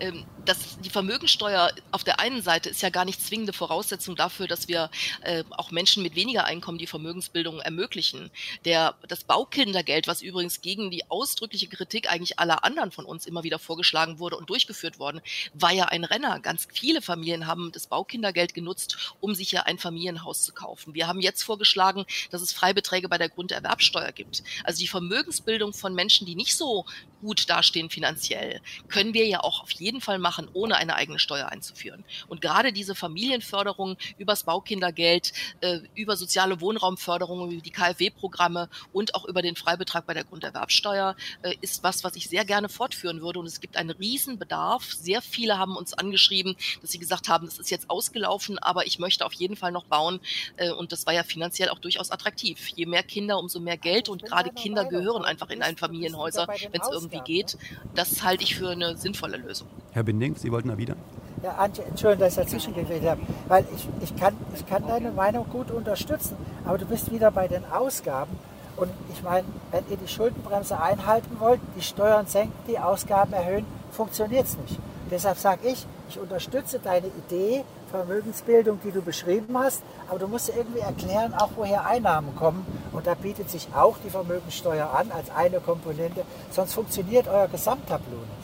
[0.00, 4.48] Ähm, dass die Vermögensteuer auf der einen Seite ist ja gar nicht zwingende Voraussetzung dafür,
[4.48, 4.90] dass wir
[5.22, 8.30] äh, auch Menschen mit weniger Einkommen die Vermögensbildung ermöglichen.
[8.64, 13.42] Der, das Baukindergeld, was übrigens gegen die ausdrückliche Kritik eigentlich aller anderen von uns immer
[13.42, 15.20] wieder vorgeschlagen wurde und durchgeführt worden,
[15.54, 16.40] war ja ein Renner.
[16.40, 20.94] Ganz viele Familien haben das Baukindergeld genutzt, um sich ja ein Familienhaus zu kaufen.
[20.94, 24.42] Wir haben jetzt vorgeschlagen, dass es Freibeträge bei der Grunderwerbsteuer gibt.
[24.64, 26.86] Also die Vermögensbildung von Menschen, die nicht so
[27.20, 31.48] gut dastehen finanziell, können wir ja auch auf jeden Fall machen, ohne eine eigene Steuer
[31.48, 32.04] einzuführen.
[32.28, 35.32] Und gerade diese Familienförderung übers Baukindergeld,
[35.62, 41.16] äh, über soziale Wohnraumförderung, über die KfW-Programme und auch über den Freibetrag bei der Grunderwerbsteuer
[41.42, 43.38] äh, ist was, was ich sehr gerne fortführen würde.
[43.38, 44.92] Und es gibt einen Riesenbedarf.
[44.92, 48.98] Sehr viele haben uns angeschrieben, dass sie gesagt haben, das ist jetzt ausgelaufen, aber ich
[48.98, 50.20] möchte auf jeden Fall noch bauen.
[50.56, 52.68] Äh, und das war ja finanziell auch durchaus attraktiv.
[52.76, 54.08] Je mehr Kinder, umso mehr Geld.
[54.08, 57.56] Und gerade Kinder gehören einfach in ein Familienhäuser, wenn es irgendwie geht.
[57.94, 59.68] Das halte ich für eine sinnvolle Lösung.
[59.92, 60.94] Herr Binding, Sie wollten da wieder?
[61.42, 65.10] Ja, Antje, Entschuldigung, dass ich dazwischen geredet habe, weil ich, ich, kann, ich kann deine
[65.10, 68.38] Meinung gut unterstützen, aber du bist wieder bei den Ausgaben.
[68.76, 73.64] Und ich meine, wenn ihr die Schuldenbremse einhalten wollt, die Steuern senken, die Ausgaben erhöhen,
[73.90, 74.78] funktioniert es nicht.
[75.10, 80.50] Deshalb sage ich, ich unterstütze deine Idee, Vermögensbildung, die du beschrieben hast, aber du musst
[80.54, 82.64] irgendwie erklären, auch woher Einnahmen kommen.
[82.92, 88.18] Und da bietet sich auch die Vermögenssteuer an als eine Komponente, sonst funktioniert euer Gesamttableau
[88.18, 88.39] nicht.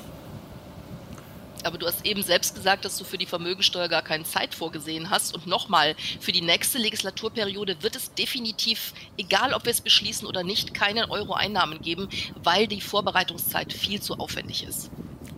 [1.67, 5.11] Aber du hast eben selbst gesagt, dass du für die Vermögensteuer gar keine Zeit vorgesehen
[5.11, 5.35] hast.
[5.35, 10.45] Und nochmal, für die nächste Legislaturperiode wird es definitiv, egal ob wir es beschließen oder
[10.45, 12.09] nicht, keinen Euro Einnahmen geben,
[12.43, 14.91] weil die Vorbereitungszeit viel zu aufwendig ist.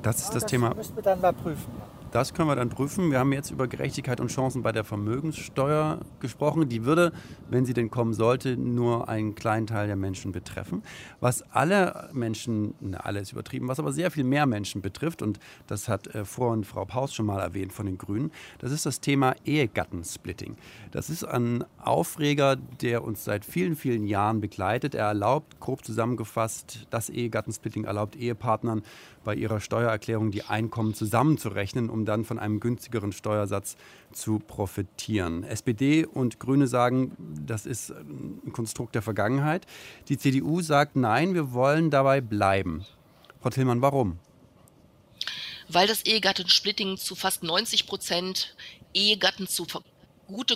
[0.03, 0.75] Das ist das, das Thema.
[0.75, 1.88] Müssen wir dann mal prüfen.
[2.11, 3.11] Das können wir dann prüfen.
[3.11, 6.67] Wir haben jetzt über Gerechtigkeit und Chancen bei der Vermögenssteuer gesprochen.
[6.69, 7.13] Die würde,
[7.51, 10.83] wenn sie denn kommen sollte, nur einen kleinen Teil der Menschen betreffen.
[11.21, 15.39] Was alle Menschen, na, alle ist übertrieben, was aber sehr viel mehr Menschen betrifft, und
[15.67, 19.01] das hat äh, vorhin Frau Paus schon mal erwähnt von den Grünen, das ist das
[19.01, 20.57] Thema Ehegattensplitting.
[20.93, 24.95] Das ist ein Aufreger, der uns seit vielen, vielen Jahren begleitet.
[24.95, 28.83] Er erlaubt, grob zusammengefasst, das Ehegattensplitting erlaubt Ehepartnern
[29.25, 33.77] bei ihrer Steuererklärung die Einkommen zusammenzurechnen, um dann von einem günstigeren Steuersatz
[34.13, 35.45] zu profitieren.
[35.45, 39.67] SPD und Grüne sagen, das ist ein Konstrukt der Vergangenheit.
[40.09, 42.85] Die CDU sagt, nein, wir wollen dabei bleiben.
[43.41, 44.19] Frau Tillmann, warum?
[45.69, 48.57] Weil das Ehegattensplitting zu fast 90 Prozent
[48.95, 49.67] Ehegatten zu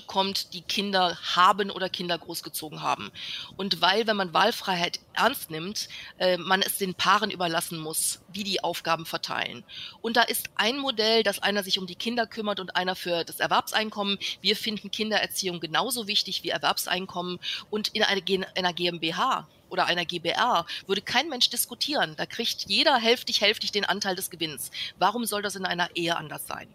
[0.07, 3.11] kommt, die Kinder haben oder Kinder großgezogen haben.
[3.57, 8.45] Und weil, wenn man Wahlfreiheit ernst nimmt, äh, man es den Paaren überlassen muss, wie
[8.45, 9.65] die Aufgaben verteilen.
[10.01, 13.25] Und da ist ein Modell, dass einer sich um die Kinder kümmert und einer für
[13.25, 14.19] das Erwerbseinkommen.
[14.41, 17.39] Wir finden Kindererziehung genauso wichtig wie Erwerbseinkommen
[17.71, 22.15] und in einer GmbH oder einer GBR würde kein Mensch diskutieren.
[22.17, 24.71] Da kriegt jeder hälftig, hälftig den Anteil des Gewinns.
[24.99, 26.69] Warum soll das in einer Ehe anders sein?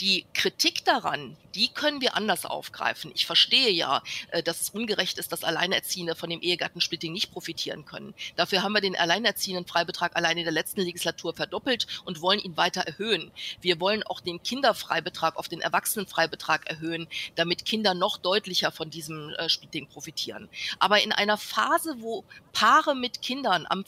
[0.00, 3.12] Die Kritik daran, die können wir anders aufgreifen.
[3.14, 7.84] Ich verstehe ja, äh, dass es ungerecht ist, dass Alleinerziehende von dem Ehegattensplitting nicht profitieren
[7.84, 8.14] können.
[8.36, 12.56] Dafür haben wir den Alleinerziehenden Freibetrag allein in der letzten Legislatur verdoppelt und wollen ihn
[12.56, 13.30] weiter erhöhen.
[13.60, 19.30] Wir wollen auch den Kinderfreibetrag auf den Erwachsenenfreibetrag erhöhen, damit Kinder noch deutlicher von diesem
[19.30, 20.48] äh, Splitting profitieren.
[20.78, 23.84] Aber in einer Phase, wo Paare mit Kindern am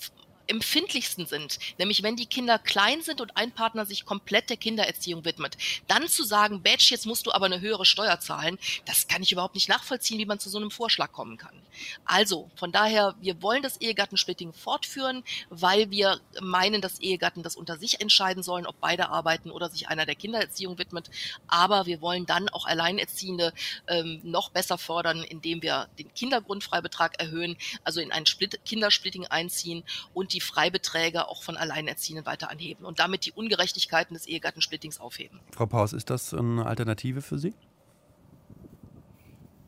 [0.46, 5.24] empfindlichsten sind, nämlich wenn die Kinder klein sind und ein Partner sich komplett der Kindererziehung
[5.24, 5.56] widmet,
[5.88, 9.32] dann zu sagen, Batch, jetzt musst du aber eine höhere Steuer zahlen, das kann ich
[9.32, 11.54] überhaupt nicht nachvollziehen, wie man zu so einem Vorschlag kommen kann.
[12.04, 17.76] Also, von daher, wir wollen das Ehegattensplitting fortführen, weil wir meinen, dass Ehegatten das unter
[17.76, 21.10] sich entscheiden sollen, ob beide arbeiten oder sich einer der Kindererziehung widmet.
[21.46, 23.52] Aber wir wollen dann auch Alleinerziehende
[23.88, 29.84] ähm, noch besser fördern, indem wir den Kindergrundfreibetrag erhöhen, also in ein Split Kindersplitting einziehen
[30.14, 35.40] und die Freibeträge auch von Alleinerziehenden weiter anheben und damit die Ungerechtigkeiten des Ehegattensplittings aufheben.
[35.52, 37.54] Frau Paus, ist das eine Alternative für Sie?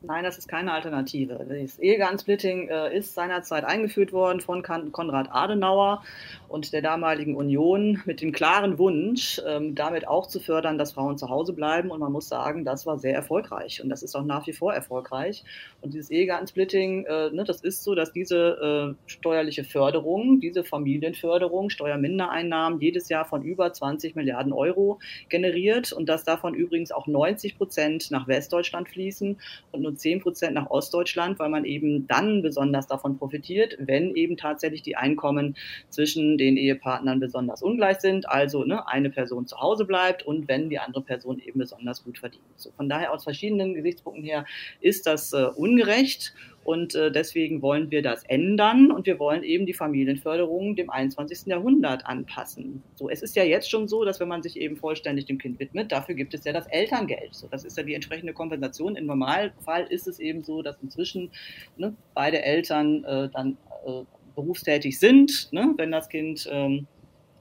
[0.01, 1.45] Nein, das ist keine Alternative.
[1.49, 6.03] Das Ehegattensplitting äh, ist seinerzeit eingeführt worden von Konrad Adenauer
[6.47, 11.17] und der damaligen Union mit dem klaren Wunsch, ähm, damit auch zu fördern, dass Frauen
[11.17, 11.91] zu Hause bleiben.
[11.91, 14.73] Und man muss sagen, das war sehr erfolgreich und das ist auch nach wie vor
[14.73, 15.43] erfolgreich.
[15.81, 21.69] Und dieses Ehegattensplitting, äh, ne, das ist so, dass diese äh, steuerliche Förderung, diese Familienförderung,
[21.69, 27.57] Steuermindereinnahmen jedes Jahr von über 20 Milliarden Euro generiert und dass davon übrigens auch 90
[27.57, 29.37] Prozent nach Westdeutschland fließen
[29.73, 34.37] und nur 10 Prozent nach Ostdeutschland, weil man eben dann besonders davon profitiert, wenn eben
[34.37, 35.55] tatsächlich die Einkommen
[35.89, 40.69] zwischen den Ehepartnern besonders ungleich sind, also ne, eine Person zu Hause bleibt und wenn
[40.69, 42.43] die andere Person eben besonders gut verdient.
[42.55, 44.45] So, von daher aus verschiedenen Gesichtspunkten her
[44.79, 46.33] ist das äh, ungerecht
[46.69, 51.47] und äh, deswegen wollen wir das ändern und wir wollen eben die Familienförderung dem 21.
[51.47, 52.83] Jahrhundert anpassen.
[52.93, 55.59] So, es ist ja jetzt schon so, dass wenn man sich eben vollständig dem Kind
[55.59, 57.33] widmet, dafür gibt es ja das Elterngeld.
[57.33, 58.95] So, das ist ja die entsprechende Kompensation.
[58.95, 61.31] Im Normalfall ist es eben so, dass inzwischen
[61.77, 63.57] ne, beide Eltern äh, dann
[63.87, 64.03] äh,
[64.35, 66.85] berufstätig sind, ne, wenn das Kind ähm,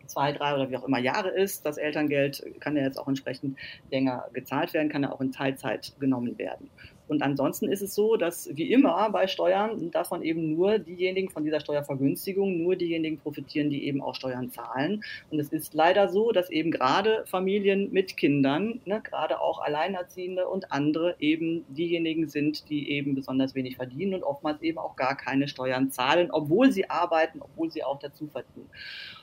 [0.07, 1.66] zwei, drei oder wie auch immer Jahre ist.
[1.66, 3.59] Das Elterngeld kann ja jetzt auch entsprechend
[3.91, 6.70] länger gezahlt werden, kann ja auch in Teilzeit genommen werden.
[7.09, 11.45] Und ansonsten ist es so, dass wie immer bei Steuern davon eben nur diejenigen von
[11.45, 15.03] dieser Steuervergünstigung, nur diejenigen profitieren, die eben auch Steuern zahlen.
[15.31, 20.47] Und es ist leider so, dass eben gerade Familien mit Kindern, ne, gerade auch Alleinerziehende
[20.49, 25.17] und andere eben diejenigen sind, die eben besonders wenig verdienen und oftmals eben auch gar
[25.17, 28.69] keine Steuern zahlen, obwohl sie arbeiten, obwohl sie auch dazu verdienen.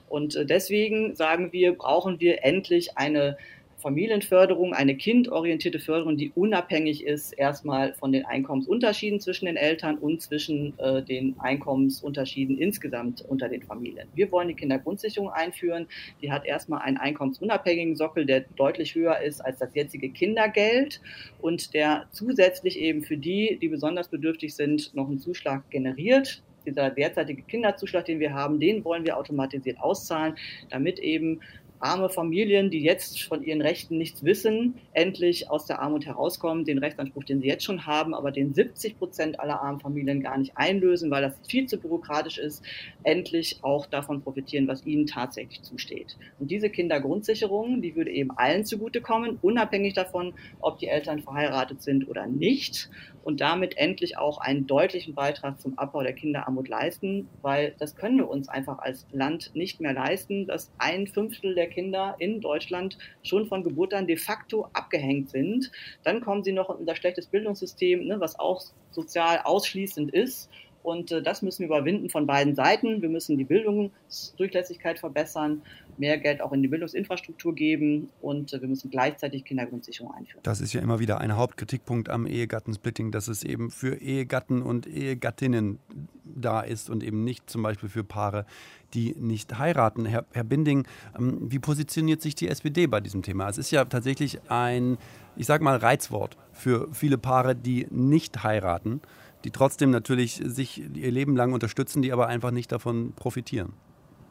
[0.07, 3.37] Und äh, deswegen sagen wir, brauchen wir endlich eine
[3.85, 10.23] Familienförderung, eine kindorientierte Förderung, die unabhängig ist erstmal von den Einkommensunterschieden zwischen den Eltern und
[10.23, 14.07] zwischen äh, den Einkommensunterschieden insgesamt unter den Familien.
[14.15, 15.85] Wir wollen die Kindergrundsicherung einführen.
[16.23, 20.99] Die hat erstmal einen einkommensunabhängigen Sockel, der deutlich höher ist als das jetzige Kindergeld
[21.39, 26.89] und der zusätzlich eben für die, die besonders bedürftig sind, noch einen Zuschlag generiert dieser
[26.89, 30.35] derzeitige Kinderzuschlag, den wir haben, den wollen wir automatisiert auszahlen,
[30.71, 31.41] damit eben
[31.85, 36.79] arme Familien, die jetzt von ihren Rechten nichts wissen, endlich aus der Armut herauskommen, den
[36.79, 40.57] Rechtsanspruch, den sie jetzt schon haben, aber den 70 Prozent aller armen Familien gar nicht
[40.57, 42.63] einlösen, weil das viel zu bürokratisch ist,
[43.03, 46.17] endlich auch davon profitieren, was ihnen tatsächlich zusteht.
[46.39, 52.09] Und diese Kindergrundsicherung, die würde eben allen zugutekommen, unabhängig davon, ob die Eltern verheiratet sind
[52.09, 52.89] oder nicht
[53.25, 58.17] und damit endlich auch einen deutlichen Beitrag zum Abbau der Kinderarmut leisten, weil das können
[58.17, 62.97] wir uns einfach als Land nicht mehr leisten, dass ein Fünftel der Kinder in Deutschland
[63.21, 65.71] schon von Geburt an de facto abgehängt sind.
[66.03, 70.49] Dann kommen sie noch in unser schlechtes Bildungssystem, ne, was auch sozial ausschließend ist.
[70.83, 73.01] Und äh, das müssen wir überwinden von beiden Seiten.
[73.01, 75.63] Wir müssen die Bildungsdurchlässigkeit verbessern
[75.97, 80.41] mehr Geld auch in die Bildungsinfrastruktur geben und äh, wir müssen gleichzeitig Kindergrundsicherung einführen.
[80.43, 84.87] Das ist ja immer wieder ein Hauptkritikpunkt am Ehegattensplitting, dass es eben für Ehegatten und
[84.87, 85.79] Ehegattinnen
[86.23, 88.45] da ist und eben nicht zum Beispiel für Paare,
[88.93, 90.05] die nicht heiraten.
[90.05, 90.87] Herr, Herr Binding,
[91.17, 93.49] ähm, wie positioniert sich die SPD bei diesem Thema?
[93.49, 94.97] Es ist ja tatsächlich ein,
[95.35, 99.01] ich sage mal, Reizwort für viele Paare, die nicht heiraten,
[99.43, 103.73] die trotzdem natürlich sich ihr Leben lang unterstützen, die aber einfach nicht davon profitieren.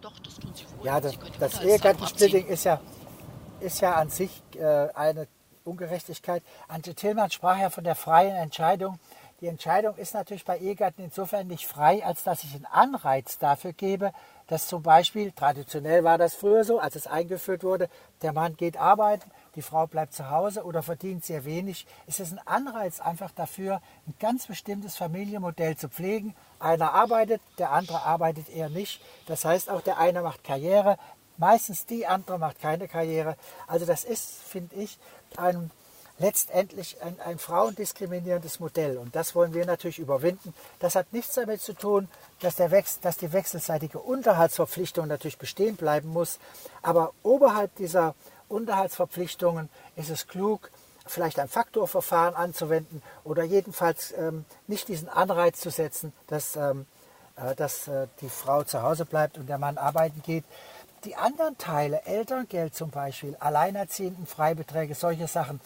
[0.05, 0.87] Doch, das tun sie wohl.
[0.87, 2.79] Ja, das, das Ehegattensplitting ist ja,
[3.61, 5.27] ist ja an sich äh, eine
[5.65, 6.43] Ungerechtigkeit.
[6.69, 8.99] Antje Tillmann sprach ja von der freien Entscheidung
[9.41, 13.73] Die Entscheidung ist natürlich bei Ehegatten insofern nicht frei, als dass ich einen Anreiz dafür
[13.73, 14.13] gebe,
[14.47, 17.89] dass zum Beispiel, traditionell war das früher so, als es eingeführt wurde,
[18.23, 21.87] der Mann geht arbeiten, die Frau bleibt zu Hause oder verdient sehr wenig.
[22.07, 26.35] Es ist ein Anreiz einfach dafür, ein ganz bestimmtes Familienmodell zu pflegen.
[26.65, 29.01] Einer arbeitet, der andere arbeitet eher nicht.
[29.27, 30.99] Das heißt, auch der eine macht Karriere,
[31.37, 33.37] meistens die andere macht keine Karriere.
[33.67, 34.99] Also das ist, finde ich,
[35.37, 35.71] ein
[36.19, 38.99] letztendlich ein, ein frauendiskriminierendes Modell.
[38.99, 40.55] Und das wollen wir natürlich überwinden.
[40.79, 42.09] Das hat nichts damit zu tun,
[42.41, 46.39] dass, der Wechsel, dass die wechselseitige Unterhaltsverpflichtung natürlich bestehen bleiben muss.
[46.83, 48.15] Aber oberhalb dieser
[48.49, 50.71] Unterhaltsverpflichtungen ist es klug,
[51.07, 56.87] vielleicht ein Faktorverfahren anzuwenden oder jedenfalls ähm, nicht diesen Anreiz zu setzen, dass, ähm,
[57.37, 60.45] äh, dass äh, die Frau zu Hause bleibt und der Mann arbeiten geht.
[61.05, 65.61] Die anderen Teile, Elterngeld zum Beispiel, Alleinerziehenden, Freibeträge, solche Sachen,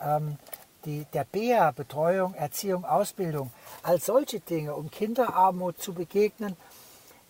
[0.00, 0.38] ähm,
[0.84, 6.56] die, der BEA, Betreuung, Erziehung, Ausbildung, all solche Dinge, um Kinderarmut zu begegnen,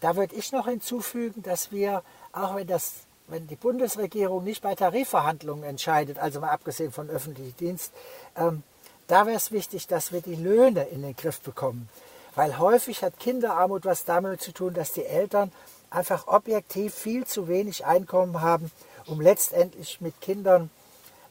[0.01, 4.74] da würde ich noch hinzufügen, dass wir, auch wenn, das, wenn die Bundesregierung nicht bei
[4.74, 7.93] Tarifverhandlungen entscheidet, also mal abgesehen von öffentlichem Dienst,
[8.37, 8.62] ähm,
[9.07, 11.89] da wäre es wichtig, dass wir die Löhne in den Griff bekommen.
[12.35, 15.51] Weil häufig hat Kinderarmut was damit zu tun, dass die Eltern
[15.91, 18.70] einfach objektiv viel zu wenig Einkommen haben,
[19.07, 20.70] um letztendlich mit Kindern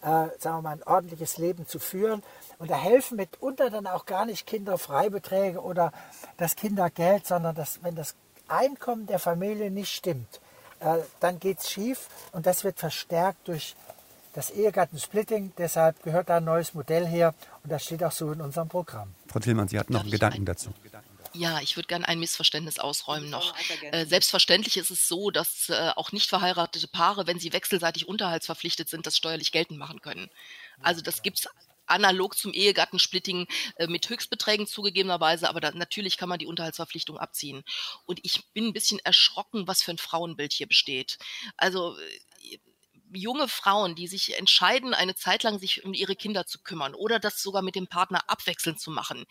[0.01, 2.23] äh, sagen wir mal, ein ordentliches Leben zu führen.
[2.59, 5.91] Und da helfen mitunter dann auch gar nicht Kinderfreibeträge oder
[6.37, 8.15] das Kindergeld, sondern das, wenn das
[8.47, 10.39] Einkommen der Familie nicht stimmt,
[10.79, 13.75] äh, dann geht es schief und das wird verstärkt durch
[14.33, 15.53] das Ehegattensplitting.
[15.57, 19.13] Deshalb gehört da ein neues Modell her und das steht auch so in unserem Programm.
[19.27, 20.73] Frau Tillmann, Sie hatten noch einen Gedanken dazu.
[21.33, 23.53] Ja, ich würde gerne ein Missverständnis ausräumen noch.
[23.91, 28.89] Äh, selbstverständlich ist es so, dass äh, auch nicht verheiratete Paare, wenn sie wechselseitig unterhaltsverpflichtet
[28.89, 30.29] sind, das steuerlich geltend machen können.
[30.81, 31.49] Also das gibt es
[31.87, 37.63] analog zum Ehegattensplitting äh, mit Höchstbeträgen zugegebenerweise, aber da, natürlich kann man die Unterhaltsverpflichtung abziehen.
[38.05, 41.17] Und ich bin ein bisschen erschrocken, was für ein Frauenbild hier besteht.
[41.57, 42.59] Also äh,
[43.13, 47.19] junge Frauen, die sich entscheiden, eine Zeit lang sich um ihre Kinder zu kümmern oder
[47.19, 49.25] das sogar mit dem Partner abwechselnd zu machen,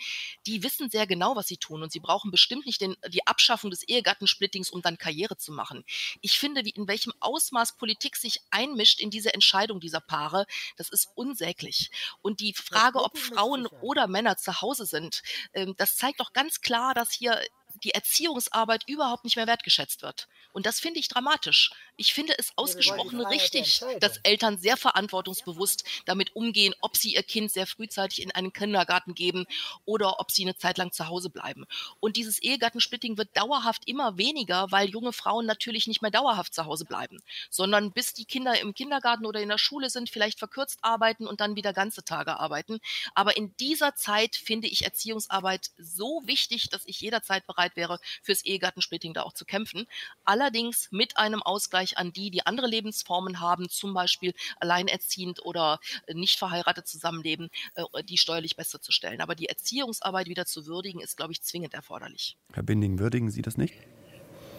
[0.47, 3.71] die wissen sehr genau, was sie tun und sie brauchen bestimmt nicht den, die Abschaffung
[3.71, 5.85] des Ehegattensplittings, um dann Karriere zu machen.
[6.21, 10.47] Ich finde, wie, in welchem Ausmaß Politik sich einmischt in diese Entscheidung dieser Paare,
[10.77, 11.91] das ist unsäglich.
[12.23, 15.23] Und die Frage, ob Frauen oder Männer zu Hause sind,
[15.53, 17.41] ähm, das zeigt doch ganz klar, dass hier
[17.83, 20.29] die Erziehungsarbeit überhaupt nicht mehr wertgeschätzt wird.
[20.53, 21.71] Und das finde ich dramatisch.
[21.97, 27.51] Ich finde es ausgesprochen richtig, dass Eltern sehr verantwortungsbewusst damit umgehen, ob sie ihr Kind
[27.51, 29.47] sehr frühzeitig in einen Kindergarten geben
[29.85, 31.67] oder ob sie eine Zeit lang zu Hause bleiben.
[32.01, 36.65] Und dieses Ehegattensplitting wird dauerhaft immer weniger, weil junge Frauen natürlich nicht mehr dauerhaft zu
[36.65, 40.79] Hause bleiben, sondern bis die Kinder im Kindergarten oder in der Schule sind, vielleicht verkürzt
[40.83, 42.81] arbeiten und dann wieder ganze Tage arbeiten.
[43.15, 48.45] Aber in dieser Zeit finde ich Erziehungsarbeit so wichtig, dass ich jederzeit bereit wäre, fürs
[48.45, 49.87] Ehegattensplitting da auch zu kämpfen.
[50.25, 55.79] Aller allerdings mit einem Ausgleich an die, die andere Lebensformen haben, zum Beispiel alleinerziehend oder
[56.07, 59.21] äh, nicht verheiratet zusammenleben, äh, die steuerlich besser zu stellen.
[59.21, 62.37] Aber die Erziehungsarbeit wieder zu würdigen, ist, glaube ich, zwingend erforderlich.
[62.53, 63.75] Herr Binding, würdigen Sie das nicht?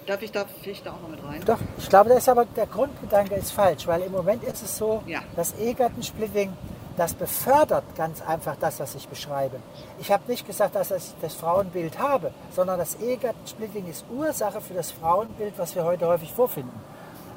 [0.05, 1.43] Darf ich, darf ich da auch noch mit rein?
[1.45, 4.77] Doch, ich glaube, das ist aber der Grundgedanke ist falsch, weil im Moment ist es
[4.77, 5.21] so, ja.
[5.35, 6.53] dass Ehegattensplitting
[6.95, 9.59] das befördert ganz einfach das, was ich beschreibe.
[9.99, 14.73] Ich habe nicht gesagt, dass ich das Frauenbild habe, sondern das Ehegattensplitting ist Ursache für
[14.73, 16.79] das Frauenbild, was wir heute häufig vorfinden.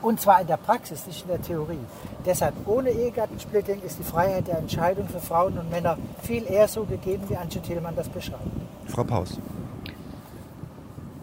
[0.02, 1.78] Und zwar in der Praxis, nicht in der Theorie.
[2.24, 6.84] Deshalb ohne Ehegattensplitting ist die Freiheit der Entscheidung für Frauen und Männer viel eher so
[6.84, 8.42] gegeben, wie Antje Thielmann das beschreibt.
[8.86, 9.38] Frau Paus.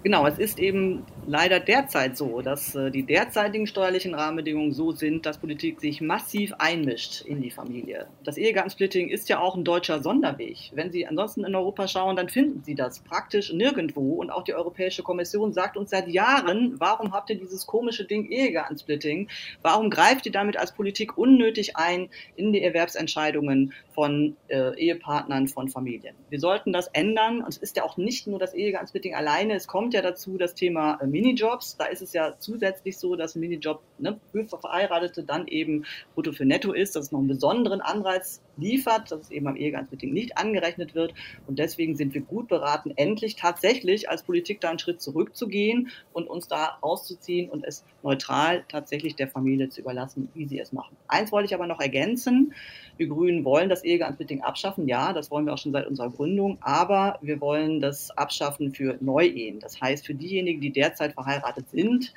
[0.04, 5.26] Genau, es ist eben leider derzeit so, dass äh, die derzeitigen steuerlichen Rahmenbedingungen so sind,
[5.26, 8.08] dass Politik sich massiv einmischt in die Familie.
[8.24, 10.72] Das Ehegattensplitting ist ja auch ein deutscher Sonderweg.
[10.74, 14.16] Wenn Sie ansonsten in Europa schauen, dann finden Sie das praktisch nirgendwo.
[14.16, 18.32] Und auch die Europäische Kommission sagt uns seit Jahren, warum habt ihr dieses komische Ding
[18.32, 19.28] Ehegattensplitting?
[19.62, 25.68] Warum greift ihr damit als Politik unnötig ein in die Erwerbsentscheidungen von äh, Ehepartnern, von
[25.68, 26.16] Familien?
[26.30, 27.42] Wir sollten das ändern.
[27.42, 29.56] Und es ist ja auch nicht nur das Ehegattensplitting alleine.
[29.56, 31.78] Es kommt ja dazu das Thema äh, Minijobs.
[31.78, 36.32] Da ist es ja zusätzlich so, dass ein Minijob ne, für Verheiratete dann eben brutto
[36.32, 40.13] für netto ist, dass es noch einen besonderen Anreiz liefert, dass es eben am Ehegattensplitting
[40.13, 41.13] nicht angerechnet wird.
[41.47, 46.28] Und deswegen sind wir gut beraten, endlich tatsächlich als Politik da einen Schritt zurückzugehen und
[46.30, 50.95] uns da rauszuziehen und es neutral tatsächlich der Familie zu überlassen, wie sie es machen.
[51.07, 52.53] Eins wollte ich aber noch ergänzen.
[52.98, 54.88] Wir Grünen wollen das Ehegattensplitting abschaffen.
[54.88, 56.58] Ja, das wollen wir auch schon seit unserer Gründung.
[56.62, 59.60] Aber wir wollen das abschaffen für Neuehen.
[59.60, 62.14] Das heißt, für diejenigen, die derzeit verheiratet sind,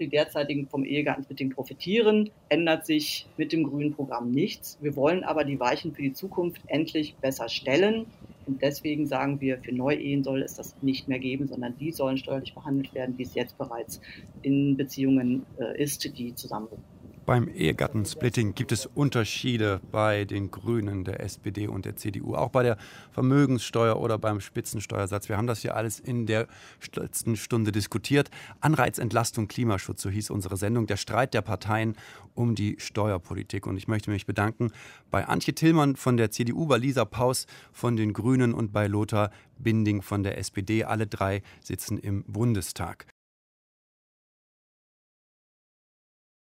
[0.00, 4.78] die derzeitigen vom Ehegattensplitting profitieren, ändert sich mit dem grünen Programm nichts.
[4.80, 8.06] Wir wollen aber die Weichen für die Zukunft endlich besser stellen
[8.46, 12.16] Und deswegen sagen wir, für Neuehen soll es das nicht mehr geben, sondern die sollen
[12.16, 14.00] steuerlich behandelt werden, wie es jetzt bereits
[14.42, 16.99] in Beziehungen äh, ist, die zusammenleben.
[17.26, 22.62] Beim Ehegattensplitting gibt es Unterschiede bei den Grünen, der SPD und der CDU, auch bei
[22.62, 22.76] der
[23.12, 25.28] Vermögenssteuer oder beim Spitzensteuersatz.
[25.28, 26.48] Wir haben das hier alles in der
[26.94, 28.30] letzten Stunde diskutiert.
[28.60, 30.86] Anreizentlastung, Klimaschutz, so hieß unsere Sendung.
[30.86, 31.96] Der Streit der Parteien
[32.34, 33.66] um die Steuerpolitik.
[33.66, 34.72] Und ich möchte mich bedanken
[35.10, 39.30] bei Antje Tillmann von der CDU, bei Lisa Paus von den Grünen und bei Lothar
[39.58, 40.84] Binding von der SPD.
[40.84, 43.06] Alle drei sitzen im Bundestag.